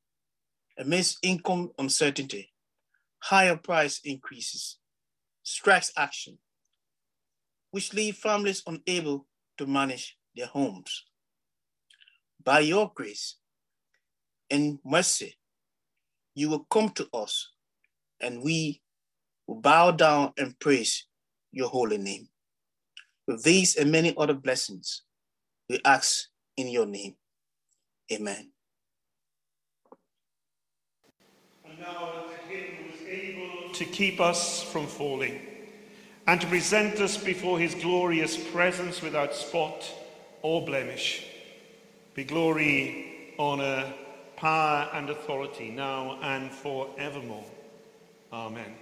amidst 0.78 1.18
income 1.22 1.70
uncertainty, 1.78 2.50
higher 3.18 3.54
price 3.54 4.00
increases, 4.02 4.78
strikes 5.42 5.92
action, 5.94 6.38
which 7.70 7.92
leave 7.92 8.16
families 8.16 8.62
unable 8.66 9.26
to 9.58 9.66
manage 9.66 10.16
their 10.34 10.46
homes. 10.46 11.04
By 12.42 12.60
your 12.60 12.90
grace 12.94 13.36
and 14.50 14.78
mercy, 14.82 15.36
you 16.34 16.48
will 16.48 16.66
come 16.70 16.88
to 16.90 17.06
us 17.12 17.50
and 18.22 18.42
we 18.42 18.80
will 19.46 19.60
bow 19.60 19.90
down 19.90 20.32
and 20.38 20.58
praise 20.58 21.06
your 21.52 21.68
holy 21.68 21.98
name. 21.98 22.28
With 23.26 23.42
these 23.42 23.76
and 23.76 23.92
many 23.92 24.14
other 24.16 24.34
blessings, 24.34 25.02
we 25.68 25.78
ask 25.84 26.31
in 26.56 26.68
your 26.68 26.86
name. 26.86 27.16
Amen. 28.12 28.50
And 31.64 31.78
now 31.78 32.24
to 32.28 32.52
him 32.52 32.74
who 32.76 32.94
is 32.94 33.08
able 33.08 33.72
to 33.72 33.84
keep 33.84 34.20
us 34.20 34.62
from 34.62 34.86
falling 34.86 35.40
and 36.26 36.40
to 36.40 36.46
present 36.46 37.00
us 37.00 37.16
before 37.16 37.58
his 37.58 37.74
glorious 37.74 38.36
presence 38.50 39.02
without 39.02 39.34
spot 39.34 39.90
or 40.42 40.64
blemish, 40.64 41.24
be 42.14 42.24
glory, 42.24 43.34
honor, 43.38 43.92
power, 44.36 44.88
and 44.92 45.10
authority 45.10 45.70
now 45.70 46.18
and 46.22 46.50
forevermore. 46.50 47.44
Amen. 48.32 48.74